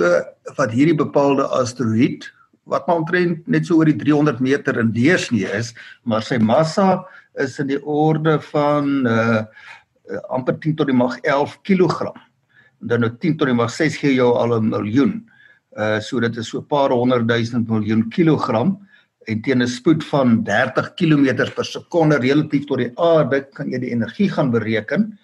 wat 0.56 0.72
hierdie 0.72 0.96
bepaalde 0.96 1.48
asteroïde 1.48 2.35
wat 2.66 2.88
maar 2.88 3.02
omtrent 3.02 3.48
net 3.48 3.68
so 3.68 3.78
oor 3.78 3.90
die 3.90 3.98
300 3.98 4.42
meter 4.42 4.80
in 4.82 4.92
deursnee 4.94 5.50
is, 5.58 5.74
maar 6.04 6.26
sy 6.26 6.40
massa 6.42 7.06
is 7.42 7.60
in 7.62 7.70
die 7.70 7.82
orde 7.82 8.40
van 8.52 9.06
uh, 9.10 9.44
amper 10.34 10.58
10 10.62 10.80
tot 10.80 10.90
die 10.90 10.98
mag 10.98 11.18
11 11.24 11.60
kg. 11.68 12.12
Dan 12.80 13.06
nou 13.06 13.12
10 13.22 13.38
tot 13.40 13.50
die 13.50 13.58
mag 13.58 13.72
6 13.74 14.00
gee 14.02 14.16
jou 14.18 14.34
al 14.38 14.58
'n 14.60 14.70
miljoen. 14.70 15.14
Uh 15.76 16.00
so 16.00 16.20
dit 16.20 16.38
is 16.38 16.50
so 16.50 16.60
'n 16.60 16.68
paar 16.68 16.90
honderd 16.90 17.28
duisend 17.28 17.68
miljoen 17.70 18.10
kilogram 18.10 18.78
en 19.28 19.42
teen 19.42 19.62
'n 19.62 19.68
spoed 19.68 20.04
van 20.04 20.44
30 20.44 20.94
km 20.96 21.52
per 21.56 21.66
sekonde 21.66 22.18
relatief 22.18 22.66
tot 22.66 22.78
die 22.78 22.94
aarde 22.96 23.48
kan 23.54 23.70
jy 23.70 23.80
die 23.80 23.92
energie 23.92 24.30
gaan 24.30 24.52
bereken. 24.52 25.18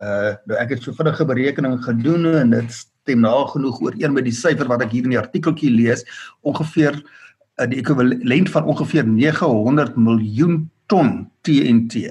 Uh 0.00 0.36
nou 0.46 0.58
ek 0.58 0.70
het 0.70 0.82
so 0.82 0.92
vinnige 0.92 1.24
berekening 1.24 1.82
gedoen 1.84 2.26
en 2.26 2.50
dit 2.50 2.70
stem 3.08 3.24
nagenoeg 3.24 3.80
ooreen 3.80 4.12
met 4.12 4.26
die 4.28 4.36
syfer 4.36 4.68
wat 4.68 4.84
ek 4.84 4.92
hier 4.92 5.06
in 5.08 5.14
die 5.16 5.20
artikeltjie 5.20 5.72
lees, 5.72 6.04
ongeveer 6.44 6.98
uh, 7.00 7.66
die 7.66 7.80
ekwivalent 7.80 8.50
van 8.52 8.68
ongeveer 8.68 9.08
900 9.08 9.96
miljoen 9.96 10.66
ton 10.92 11.28
TNT. 11.42 12.08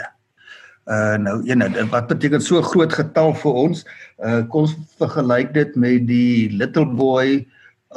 Uh 0.87 1.17
nou 1.19 1.41
een 1.43 1.61
wat 1.91 2.07
beteken 2.07 2.41
so 2.41 2.61
groot 2.63 2.93
getal 2.95 3.33
vir 3.35 3.61
ons? 3.65 3.83
Uh 4.23 4.41
kom 4.49 4.65
ons 4.65 4.75
vergelyk 4.97 5.53
dit 5.53 5.75
met 5.75 6.05
die 6.07 6.47
Little 6.55 6.87
Boy 6.87 7.43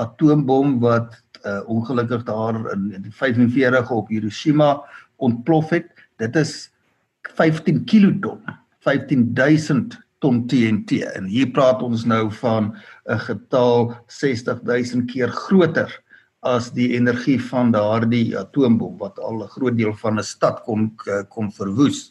atoombom 0.02 0.80
wat 0.82 1.16
uh 1.46 1.60
ongelukkig 1.70 2.26
daar 2.26 2.58
in 2.74 3.06
45 3.08 3.90
op 3.94 4.10
Hiroshima 4.10 4.74
ontplof 5.22 5.70
het. 5.70 5.88
Dit 6.18 6.36
is 6.36 6.72
15 7.36 7.84
kiloton, 7.86 8.42
15000 8.82 10.00
ton 10.20 10.46
TNT 10.46 11.00
en 11.16 11.26
hier 11.30 11.50
praat 11.54 11.82
ons 11.82 12.04
nou 12.04 12.30
van 12.42 12.74
'n 13.08 13.18
getal 13.18 13.94
60000 14.06 15.10
keer 15.10 15.28
groter 15.28 15.90
as 16.40 16.70
die 16.72 16.94
energie 16.96 17.38
van 17.50 17.72
daardie 17.72 18.36
atoombom 18.38 18.98
wat 18.98 19.18
al 19.18 19.44
'n 19.44 19.48
groot 19.48 19.76
deel 19.76 19.94
van 19.94 20.18
'n 20.18 20.22
stad 20.22 20.62
kon 20.64 20.92
kon 21.28 21.52
verwoes. 21.52 22.10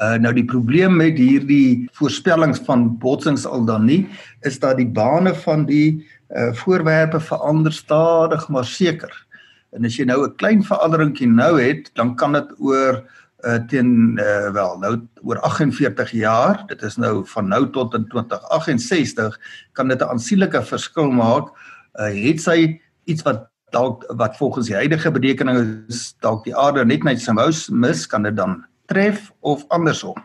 Uh 0.00 0.16
nou 0.18 0.32
die 0.32 0.44
probleem 0.44 0.96
met 0.96 1.18
hierdie 1.18 1.88
voorspellings 1.92 2.58
van 2.58 2.98
botsings 2.98 3.46
al 3.46 3.64
dan 3.64 3.84
nie 3.86 4.08
is 4.40 4.58
dat 4.58 4.76
die 4.76 4.88
bane 4.88 5.34
van 5.34 5.64
die 5.64 6.06
uh 6.28 6.52
voorwerpe 6.52 7.20
verander 7.20 7.72
stadig 7.72 8.48
maar 8.48 8.64
seker. 8.64 9.26
En 9.72 9.84
as 9.84 9.96
jy 9.96 10.04
nou 10.04 10.26
'n 10.26 10.36
klein 10.36 10.62
veranderingkie 10.62 11.28
nou 11.28 11.60
het, 11.60 11.90
dan 11.94 12.16
kan 12.16 12.32
dit 12.32 12.48
oor 12.58 13.04
uh 13.44 13.58
teen 13.68 14.18
uh 14.20 14.50
wel 14.52 14.78
nou 14.78 14.94
oor 15.22 15.40
48 15.44 16.10
jaar 16.10 16.62
dit 16.66 16.82
is 16.82 16.96
nou 16.96 17.26
van 17.26 17.48
nou 17.48 17.70
tot 17.70 17.94
in 17.94 18.08
2068 18.08 19.38
kan 19.72 19.88
dit 19.88 20.00
'n 20.00 20.08
aansienlike 20.08 20.62
verskil 20.62 21.10
maak. 21.10 21.52
Uh 22.00 22.12
het 22.12 22.40
sy 22.40 22.80
iets 23.04 23.22
wat 23.22 23.48
dalk 23.70 24.04
wat 24.16 24.36
volgens 24.36 24.66
die 24.66 24.76
huidige 24.76 25.10
berekeninge 25.10 25.84
is 25.88 26.14
dalk 26.20 26.44
die 26.44 26.56
aarde 26.56 26.84
net 26.84 27.04
net 27.04 27.20
sy 27.20 27.32
mous 27.32 27.68
mis 27.68 28.06
kan 28.06 28.22
dit 28.22 28.36
dan 28.36 28.64
tref 28.86 29.32
of 29.40 29.64
andersom. 29.68 30.16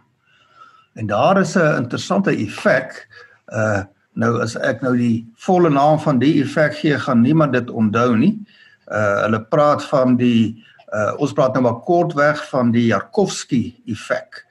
En 0.94 1.08
daar 1.08 1.40
is 1.40 1.56
'n 1.56 1.84
interessante 1.84 2.32
effek 2.32 3.08
uh 3.48 3.84
nou 4.14 4.42
as 4.42 4.56
ek 4.56 4.82
nou 4.82 4.98
die 4.98 5.28
volle 5.36 5.70
naam 5.70 6.00
van 6.00 6.20
die 6.20 6.42
effek 6.44 6.74
gee 6.76 7.00
gaan 7.00 7.22
niemand 7.22 7.54
dit 7.54 7.70
onthou 7.70 8.16
nie. 8.16 8.40
Uh 8.88 9.22
hulle 9.24 9.42
praat 9.42 9.84
van 9.86 10.16
die 10.16 10.64
Uh 10.92 11.16
ons 11.24 11.32
praat 11.32 11.56
nou 11.56 11.64
maar 11.64 11.80
kortweg 11.88 12.36
van 12.50 12.74
die 12.76 12.90
Jarkovsky 12.90 13.80
effek. 13.88 14.44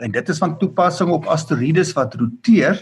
en 0.00 0.12
dit 0.14 0.28
is 0.32 0.40
van 0.40 0.58
toepassing 0.62 1.10
op 1.12 1.28
asteroïdes 1.28 1.92
wat 1.98 2.14
roteer. 2.16 2.78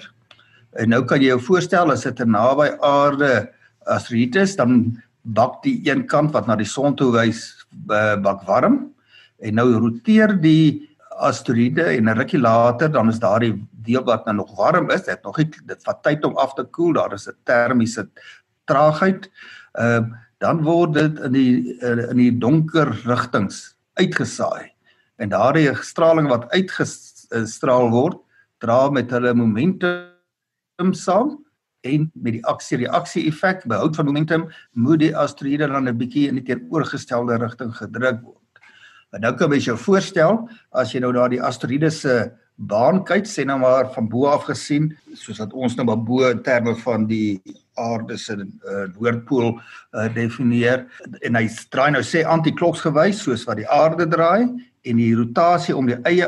En 0.78 0.88
nou 0.92 1.02
kan 1.08 1.20
jy 1.24 1.28
jou 1.32 1.40
voorstel 1.48 1.90
as 1.90 2.04
dit 2.04 2.20
'n 2.20 2.30
naby 2.36 2.68
aarde 2.84 3.48
asteroïde 3.88 4.40
is, 4.44 4.56
dan 4.56 5.00
bak 5.24 5.62
die 5.64 5.80
een 5.88 6.06
kant 6.06 6.32
wat 6.36 6.46
na 6.46 6.56
die 6.56 6.68
son 6.68 6.94
toe 6.94 7.12
wys 7.12 7.66
uh, 7.90 8.16
bak 8.20 8.42
warm 8.46 8.92
En 9.38 9.54
nou 9.54 9.72
roteer 9.72 10.40
die 10.40 10.88
asteroïde 11.18 11.84
en 11.96 12.08
'n 12.08 12.18
rukkie 12.18 12.40
later 12.40 12.92
dan 12.92 13.08
is 13.08 13.18
daardie 13.18 13.54
deel 13.70 14.04
wat 14.04 14.24
nou 14.24 14.36
nog 14.36 14.56
warm 14.56 14.90
is, 14.90 15.02
dit 15.02 15.22
nog 15.22 15.36
nie 15.36 15.50
dit 15.66 15.82
vat 15.82 16.02
tyd 16.02 16.24
om 16.24 16.36
af 16.36 16.54
te 16.54 16.64
koel, 16.64 16.92
daar 16.92 17.12
is 17.12 17.28
'n 17.28 17.36
termiese 17.44 18.08
traagheid. 18.64 19.30
Ehm 19.74 20.04
uh, 20.04 20.26
dan 20.38 20.62
word 20.62 20.94
dit 20.94 21.18
in 21.26 21.32
die 21.32 21.78
in 21.82 22.16
die 22.16 22.32
donker 22.38 22.92
rigtings 23.04 23.76
uitgesaai. 23.98 24.70
En 25.18 25.28
daardie 25.28 25.74
straling 25.82 26.28
wat 26.30 26.46
uitgestraal 26.54 27.90
word, 27.90 28.18
dra 28.62 28.90
met 28.90 29.10
hulle 29.10 29.34
momentum 29.34 30.92
saam 30.94 31.38
en 31.86 32.10
met 32.14 32.38
die 32.38 32.44
aksie-reaksie 32.46 33.26
effek 33.30 33.64
behoud 33.70 33.96
van 33.96 34.06
momentum 34.06 34.48
moet 34.72 35.02
die 35.02 35.14
asteroïde 35.16 35.66
dan 35.66 35.88
'n 35.88 35.98
bietjie 35.98 36.28
in 36.28 36.38
die 36.38 36.44
teenoorgestelde 36.44 37.38
rigting 37.38 37.74
gedruk 37.74 38.22
word. 38.22 38.37
En 39.16 39.24
nou 39.24 39.32
kan 39.40 39.52
jy 39.54 39.62
jou 39.70 39.78
voorstel 39.80 40.42
as 40.76 40.92
jy 40.92 41.00
nou 41.00 41.14
na 41.16 41.28
die 41.32 41.40
asteroïde 41.40 41.90
se 41.94 42.18
baan 42.58 43.04
kyk, 43.06 43.26
sê 43.28 43.44
nou 43.46 43.60
maar 43.62 43.88
van 43.94 44.08
bo 44.10 44.26
af 44.28 44.48
gesien, 44.48 44.90
soos 45.14 45.38
wat 45.40 45.54
ons 45.54 45.76
nou 45.78 45.86
maar 45.88 46.00
bo 46.04 46.26
in 46.28 46.42
terme 46.44 46.74
van 46.82 47.06
die 47.08 47.38
aarde 47.78 48.18
se 48.18 48.34
uh, 48.34 48.84
noordpool 48.96 49.52
uh, 49.54 50.08
definieer. 50.14 50.84
En 51.22 51.38
hy 51.38 51.46
draai 51.72 51.92
nou 51.94 52.02
sê 52.04 52.24
antikloksgewys 52.26 53.22
soos 53.22 53.46
wat 53.48 53.62
die 53.62 53.68
aarde 53.70 54.08
draai 54.10 54.50
en 54.88 55.00
die 55.00 55.12
rotasie 55.16 55.76
om 55.76 55.88
die 55.88 55.98
eie 56.08 56.26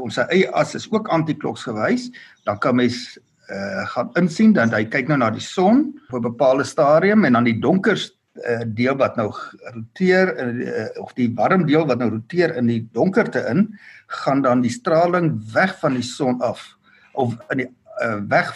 om 0.00 0.10
sy 0.12 0.24
eie 0.32 0.50
as 0.56 0.74
is 0.78 0.88
ook 0.90 1.10
antikloksgewys, 1.12 2.08
dan 2.48 2.58
kan 2.64 2.78
mens 2.80 3.18
uh, 3.52 3.84
gaan 3.92 4.12
insien 4.20 4.56
dat 4.56 4.72
hy 4.74 4.86
kyk 4.88 5.12
nou 5.12 5.20
na 5.20 5.30
die 5.34 5.44
son 5.44 5.90
op 6.08 6.18
'n 6.18 6.30
bepaalde 6.32 6.64
stadium 6.64 7.28
en 7.28 7.38
dan 7.38 7.44
die 7.44 7.60
donkerste 7.60 8.17
uh, 8.44 8.64
deel 8.66 8.96
wat 8.96 9.16
nou 9.16 9.28
roteer 9.74 10.32
uh, 10.36 10.86
of 11.02 11.12
die 11.18 11.28
warm 11.34 11.66
deel 11.66 11.86
wat 11.86 11.98
nou 11.98 12.10
roteer 12.16 12.56
in 12.56 12.70
die 12.70 12.82
donkerte 12.92 13.44
in 13.50 13.66
gaan 14.06 14.42
dan 14.42 14.62
die 14.64 14.72
straling 14.72 15.34
weg 15.52 15.76
van 15.80 15.98
die 15.98 16.06
son 16.06 16.40
af 16.40 16.64
of 17.12 17.36
in 17.50 17.64
die 17.64 17.70
uh, 18.02 18.18
weg 18.28 18.52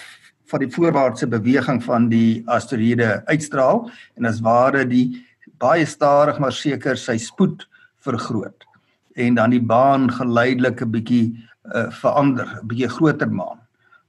van 0.53 0.61
die 0.61 0.71
voorwaartse 0.71 1.27
beweging 1.27 1.81
van 1.85 2.09
die 2.13 2.43
asteroïde 2.47 3.23
uitstraal 3.27 3.87
en 4.17 4.29
as 4.29 4.43
ware 4.45 4.85
die 4.89 5.23
baie 5.63 5.87
stadig 5.87 6.39
maar 6.43 6.53
seker 6.53 6.99
sy 6.99 7.17
spoed 7.19 7.67
vergroot 8.03 8.67
en 9.15 9.37
dan 9.37 9.53
die 9.53 9.63
baan 9.63 10.11
geleidelik 10.11 10.81
'n 10.83 10.91
bietjie 10.91 11.27
uh, 11.75 11.91
verander, 11.91 12.47
'n 12.63 12.67
bietjie 12.67 12.89
groter 12.89 13.31
maak. 13.31 13.61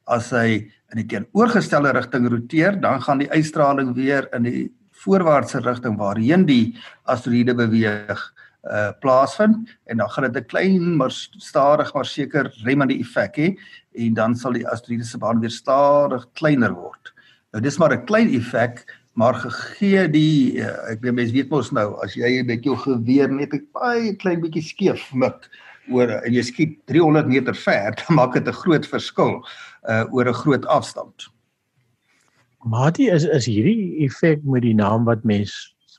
As 0.07 0.31
hy 0.31 0.71
in 0.91 0.99
die 0.99 1.07
teenoorgestelde 1.07 1.91
rigting 1.91 2.27
roteer, 2.29 2.79
dan 2.81 3.01
gaan 3.01 3.17
die 3.17 3.31
uitstraling 3.31 3.93
weer 3.95 4.27
in 4.33 4.43
die 4.43 4.71
voorwaartse 5.03 5.59
rigting 5.59 5.97
waarheen 5.99 6.45
die 6.45 6.75
asteroïde 7.03 7.55
beweeg 7.55 8.23
uh 8.63 8.91
plaasvind 9.03 9.71
en 9.91 9.97
dan 9.97 10.09
gaan 10.09 10.31
dit 10.31 10.43
'n 10.43 10.47
klein 10.47 10.95
maar 10.97 11.11
stadig 11.11 11.93
maar 11.93 12.05
seker 12.05 12.53
remmende 12.63 12.95
effek 12.99 13.35
hê 13.37 13.47
en 14.05 14.13
dan 14.13 14.35
sal 14.35 14.53
die 14.53 14.67
asteroïde 14.67 15.03
se 15.03 15.17
baan 15.17 15.39
weer 15.39 15.51
stadig 15.51 16.25
kleiner 16.33 16.71
word. 16.73 17.13
Nou 17.51 17.63
dis 17.63 17.77
maar 17.77 17.93
'n 17.93 18.05
klein 18.05 18.33
effek 18.33 18.85
maar 19.13 19.33
gegee 19.33 20.07
die 20.09 20.61
uh, 20.61 20.91
ek 20.91 21.01
weet 21.01 21.13
mense 21.13 21.33
weet 21.33 21.49
mos 21.49 21.71
nou 21.71 21.99
as 22.03 22.15
jy 22.15 22.41
met 22.43 22.63
jou 22.63 22.75
geweer 22.77 23.29
net 23.29 23.53
'n 23.53 23.67
baie 23.73 24.15
klein 24.15 24.41
bietjie 24.41 24.63
skeef 24.63 25.13
mik 25.13 25.49
oor 25.91 26.09
en 26.23 26.33
jy 26.33 26.41
skiet 26.41 26.79
300 26.87 27.27
meter 27.27 27.55
ver 27.55 27.91
dan 27.99 28.15
maak 28.15 28.33
dit 28.33 28.47
'n 28.47 28.61
groot 28.63 28.85
verskil 28.85 29.43
uh 29.89 30.05
oor 30.11 30.29
'n 30.29 30.33
groot 30.33 30.65
afstand. 30.65 31.29
Mati 32.63 33.09
is 33.11 33.25
is 33.27 33.47
hierdie 33.49 34.05
effek 34.05 34.43
met 34.47 34.63
die 34.63 34.75
naam 34.75 35.07
wat 35.07 35.23
mens 35.27 35.51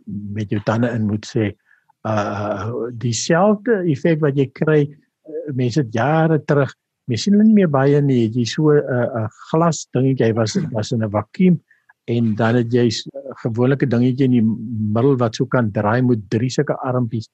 met 0.07 0.51
jou 0.53 0.61
tande 0.65 0.89
in 0.93 1.07
moet 1.09 1.27
sê 1.29 1.53
uh 2.09 2.89
dieselfde 3.01 3.83
effek 3.93 4.21
wat 4.25 4.37
jy 4.41 4.49
kry 4.57 4.81
mense 5.57 5.81
het 5.81 5.93
jare 5.93 6.41
terug 6.49 6.73
mense 7.09 7.25
sien 7.25 7.37
hulle 7.37 7.49
nie 7.49 7.59
meer 7.61 7.73
baie 7.73 8.01
nie 8.01 8.29
jy 8.29 8.45
so 8.49 8.73
'n 8.73 8.81
uh, 8.81 9.25
uh, 9.25 9.29
glas 9.51 9.85
dingetjie 9.97 10.33
was 10.37 10.57
was 10.73 10.93
in 10.93 11.05
'n 11.05 11.11
vakuum 11.11 11.61
en 12.09 12.35
dan 12.35 12.57
het 12.61 12.73
jy 12.73 12.89
'n 12.89 13.37
gewone 13.45 13.77
dingetjie 13.77 14.25
in 14.25 14.37
die 14.39 14.47
middel 14.97 15.17
wat 15.17 15.37
so 15.37 15.47
kan 15.47 15.73
draai 15.73 16.03
met 16.03 16.29
drie 16.31 16.51
sulke 16.51 16.77
armpies 16.81 17.29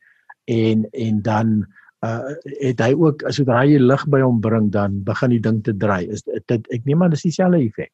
en 0.46 0.86
en 0.92 1.22
dan 1.22 1.66
uh 2.02 2.34
het 2.66 2.80
hy 2.80 2.92
ook 2.94 3.22
as 3.22 3.38
jy 3.38 3.78
lig 3.78 4.06
by 4.08 4.20
hom 4.20 4.40
bring 4.40 4.70
dan 4.70 5.02
begin 5.04 5.30
die 5.30 5.40
ding 5.40 5.62
te 5.62 5.72
draai. 5.72 6.08
Is 6.08 6.22
dit 6.22 6.66
ek 6.74 6.84
neem 6.84 7.02
aan 7.02 7.10
dis 7.10 7.22
dieselfde 7.22 7.58
effek 7.58 7.92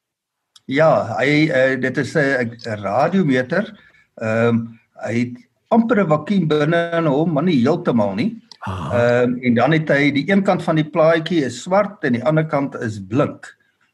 Ja, 0.66 1.14
hy 1.20 1.46
uh, 1.46 1.74
dit 1.78 1.98
is 2.02 2.14
'n 2.16 2.58
radiometer. 2.82 3.70
Ehm 4.18 4.48
um, 4.48 4.78
hy 5.06 5.14
het 5.18 5.36
amper 5.70 6.02
'n 6.02 6.08
vakuum 6.10 6.48
binne 6.48 6.90
in 6.98 7.06
hom, 7.06 7.32
maar 7.32 7.44
nie 7.44 7.60
heeltemal 7.62 8.14
nie. 8.14 8.30
Ehm 8.66 9.30
um, 9.30 9.38
en 9.42 9.54
dan 9.54 9.72
het 9.72 9.88
hy 9.88 10.10
die 10.10 10.26
een 10.30 10.42
kant 10.42 10.62
van 10.62 10.74
die 10.74 10.90
plaatjie 10.90 11.44
is 11.44 11.62
swart 11.62 12.02
en 12.04 12.18
die 12.18 12.24
ander 12.24 12.46
kant 12.46 12.74
is 12.82 12.98
blink. 12.98 13.46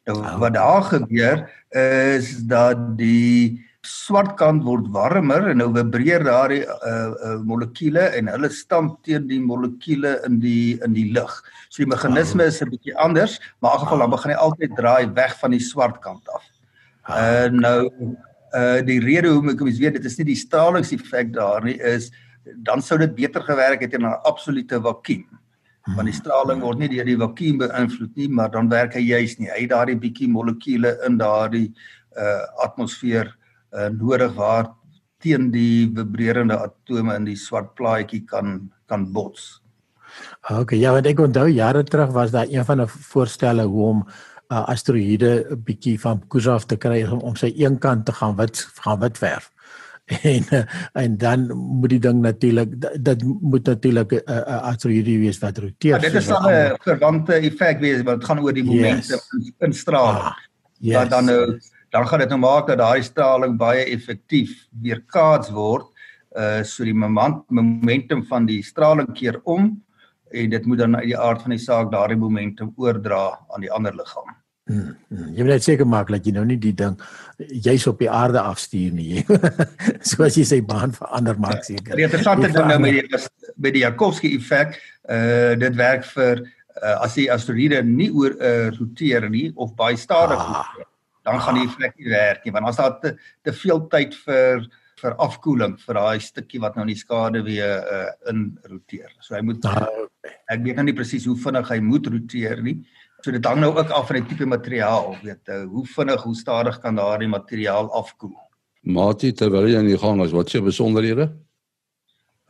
Nou 0.09 0.17
oh. 0.19 0.39
wat 0.41 0.55
daar 0.55 0.83
gebeur 0.83 1.45
is 1.77 2.41
dat 2.49 2.97
die 2.97 3.61
swart 3.83 4.37
kant 4.39 4.65
word 4.65 4.87
warmer 4.95 5.51
en 5.51 5.59
nou 5.59 5.69
vibreer 5.75 6.25
daardie 6.25 6.63
uh, 6.65 7.11
uh, 7.13 7.37
molekules 7.45 8.17
en 8.17 8.31
hulle 8.31 8.49
stamp 8.49 9.03
teen 9.05 9.27
die 9.27 9.41
molekules 9.43 10.25
in 10.25 10.41
die 10.41 10.79
in 10.87 10.97
die 10.97 11.11
lug. 11.13 11.43
So 11.69 11.85
die 11.85 11.91
meganisme 11.93 12.47
oh. 12.47 12.49
is 12.49 12.63
'n 12.63 12.71
bietjie 12.71 12.97
anders, 12.97 13.39
maar 13.61 13.75
in 13.75 13.79
elk 13.79 13.85
geval 13.85 13.99
dan 14.07 14.17
begin 14.17 14.31
hy 14.31 14.39
altyd 14.39 14.77
draai 14.77 15.13
weg 15.13 15.39
van 15.39 15.51
die 15.51 15.61
swart 15.61 16.01
kant 16.01 16.29
af. 16.29 16.52
Uh 17.09 17.49
nou 17.51 17.91
uh 18.55 18.81
die 18.87 19.01
rede 19.01 19.29
hoekom 19.29 19.55
ek 19.55 19.65
mens 19.67 19.81
weet 19.83 19.99
dit 19.99 20.05
is 20.05 20.19
nie 20.19 20.29
die 20.33 20.39
stralingseffek 20.39 21.33
daar 21.35 21.65
nie 21.65 21.79
is 21.79 22.11
dan 22.67 22.83
sou 22.83 22.99
dit 22.99 23.15
beter 23.15 23.43
gewerk 23.47 23.81
het 23.81 23.95
in 23.95 24.07
'n 24.07 24.21
absolute 24.25 24.81
vakuum. 24.81 25.27
Want 25.97 26.07
die 26.07 26.15
straling 26.15 26.61
word 26.63 26.79
nie 26.79 26.89
deur 26.89 27.05
die 27.05 27.19
vakuum 27.19 27.59
beïnvloed 27.59 28.17
nie, 28.17 28.29
maar 28.29 28.51
dan 28.51 28.69
werk 28.69 28.95
hy 28.95 29.01
juis 29.01 29.39
nie. 29.39 29.49
Hy 29.51 29.61
het 29.61 29.71
daardie 29.71 29.99
bietjie 29.99 30.29
molekules 30.29 31.03
in 31.07 31.19
daardie 31.19 31.75
uh 32.17 32.43
atmosfeer 32.63 33.35
uh 33.75 33.89
nodig 33.89 34.35
waar 34.35 34.71
teen 35.19 35.51
die 35.51 35.91
vibrerende 35.95 36.59
atome 36.59 37.17
in 37.17 37.25
die 37.25 37.37
swart 37.37 37.75
plaatjie 37.75 38.25
kan 38.27 38.71
kan 38.87 39.13
bots. 39.13 39.63
Okay, 40.51 40.79
ja, 40.79 40.93
want 40.93 41.07
ek 41.07 41.21
onthou 41.25 41.49
jare 41.49 41.83
terug 41.85 42.13
was 42.13 42.31
daar 42.31 42.47
een 42.51 42.65
van 42.65 42.83
'n 42.83 42.89
voorstelle 42.89 43.65
hoe 43.65 43.85
om 43.89 44.07
uh, 44.53 44.69
asteroïde 44.69 45.33
'n 45.51 45.63
bietjie 45.65 45.97
van 46.01 46.23
Kusaf 46.29 46.67
te 46.69 46.77
kry 46.77 47.03
om, 47.09 47.21
om 47.33 47.37
sy 47.37 47.53
een 47.57 47.79
kant 47.79 48.07
te 48.07 48.13
gaan 48.13 48.37
wit 48.37 48.67
gaan 48.85 49.01
wit 49.01 49.19
verf. 49.19 49.51
En 50.23 50.45
uh, 50.51 50.63
en 50.93 51.17
dan 51.17 51.47
moet 51.57 51.89
die 51.95 52.01
ding 52.03 52.21
natuurlik 52.21 52.73
dit 53.05 53.23
moet 53.41 53.67
natuurlik 53.67 54.13
'n 54.13 54.21
uh, 54.27 54.37
uh, 54.37 54.63
asteroïde 54.71 55.19
wees 55.19 55.39
wat 55.39 55.59
roteer. 55.59 55.95
Ja, 55.95 55.99
dit 55.99 56.15
is 56.15 56.27
dan 56.27 56.45
'n 56.47 56.77
verwante 56.83 57.33
effek 57.33 57.81
wees 57.81 58.03
wat 58.03 58.25
gaan 58.25 58.41
oor 58.41 58.53
die 58.53 58.65
momentum 58.65 59.21
yes. 59.39 59.53
in 59.59 59.73
straling. 59.73 60.25
Ah, 60.25 60.37
yes. 60.79 60.95
Dat 60.95 61.11
dan 61.11 61.25
nou 61.25 61.61
dan 61.91 62.09
gaan 62.09 62.19
dit 62.19 62.29
nou 62.29 62.41
maak 62.41 62.67
dat 62.67 62.79
daai 62.79 63.03
straling 63.03 63.57
baie 63.57 63.85
effektief 63.85 64.69
weerkaats 64.83 65.51
word 65.51 65.87
uh 66.37 66.63
so 66.65 66.85
die 66.85 66.95
moment, 66.95 67.51
momentum 67.51 68.25
van 68.25 68.47
die 68.47 68.63
straling 68.63 69.13
keer 69.15 69.41
om 69.45 69.83
en 70.31 70.51
dit 70.51 70.67
moet 70.67 70.79
dan 70.79 70.97
uit 70.97 71.05
die 71.05 71.19
aard 71.19 71.43
van 71.43 71.51
die 71.51 71.61
saak 71.61 71.91
daardie 71.93 72.17
momentum 72.17 72.73
oordra 72.77 73.39
aan 73.49 73.61
die 73.61 73.73
ander 73.73 73.95
liggaam. 73.95 74.42
Hmm, 74.73 74.95
hmm. 75.13 75.35
Jy 75.37 75.45
moet 75.45 75.53
net 75.53 75.67
seker 75.67 75.89
maak 75.89 76.11
dat 76.13 76.25
jy 76.27 76.33
nou 76.37 76.45
nie 76.49 76.57
die 76.61 76.73
ding 76.77 76.97
jy's 77.67 77.85
op 77.91 78.01
die 78.01 78.11
aarde 78.11 78.41
afstuur 78.41 78.95
nie. 78.97 79.25
Soos 80.09 80.39
jy 80.39 80.47
sê 80.49 80.61
baan 80.65 80.95
verander 80.97 81.39
maak 81.43 81.65
seker. 81.67 81.93
Ja, 81.93 82.01
die 82.01 82.09
interessante 82.09 82.49
ding 82.55 82.71
nou 82.71 82.81
met 82.83 82.99
die 82.99 83.23
met 83.61 83.77
die 83.77 83.85
Jakobski 83.85 84.33
effek, 84.39 84.79
uh 85.13 85.55
dit 85.61 85.77
werk 85.77 86.07
vir 86.15 86.45
uh, 86.81 86.97
as 87.05 87.17
die 87.19 87.29
asteroïde 87.33 87.83
nie 87.87 88.11
oor 88.15 88.37
uh, 88.39 88.71
roteer 88.79 89.29
nie 89.33 89.51
of 89.61 89.75
baie 89.79 89.99
stadig 90.01 90.41
ah, 90.41 90.63
roteer, 90.63 90.89
dan 91.27 91.37
ah, 91.37 91.43
gaan 91.45 91.59
die 91.61 91.67
effek 91.69 91.99
nie 91.99 92.15
werk 92.15 92.47
nie 92.47 92.55
want 92.55 92.71
as 92.71 92.81
daar 92.81 92.97
te, 93.03 93.17
te 93.45 93.55
veel 93.57 93.85
tyd 93.93 94.17
vir 94.25 94.65
vir 95.03 95.17
afkoeling 95.25 95.73
vir 95.83 95.99
daai 95.99 96.23
stukkie 96.23 96.61
wat 96.63 96.77
nou 96.77 96.85
in 96.87 96.93
die 96.93 97.01
skade 97.01 97.41
weer 97.43 97.81
uh, 97.91 98.11
in 98.31 98.53
roteer. 98.71 99.11
So 99.19 99.35
hy 99.35 99.41
moet 99.43 99.65
ah, 99.67 99.81
okay. 100.05 100.35
ek 100.55 100.63
weet 100.63 100.79
nou 100.79 100.85
nie 100.87 100.95
presies 100.95 101.27
hoe 101.27 101.35
vinnig 101.43 101.73
hy 101.75 101.81
moet 101.83 102.07
roteer 102.07 102.63
nie. 102.63 102.77
So 103.23 103.31
dit 103.31 103.45
hang 103.47 103.61
nou 103.63 103.71
ook 103.77 103.93
af 103.95 104.09
van 104.11 104.19
die 104.19 104.27
tipe 104.33 104.47
materiaal, 104.51 105.13
weet 105.23 105.47
jy, 105.47 105.61
hoe 105.71 105.87
vinnig, 105.87 106.25
hoe 106.27 106.35
stadig 106.35 106.81
kan 106.83 106.99
daardie 106.99 107.31
materiaal 107.31 107.87
afkoel. 107.95 108.35
Matie, 108.83 109.31
terwyl 109.33 109.69
jy 109.71 109.79
in 109.79 109.87
die 109.93 109.99
gang 109.99 110.23
is, 110.25 110.33
wat 110.35 110.51
se 110.51 110.63
besonderhede? 110.63 111.33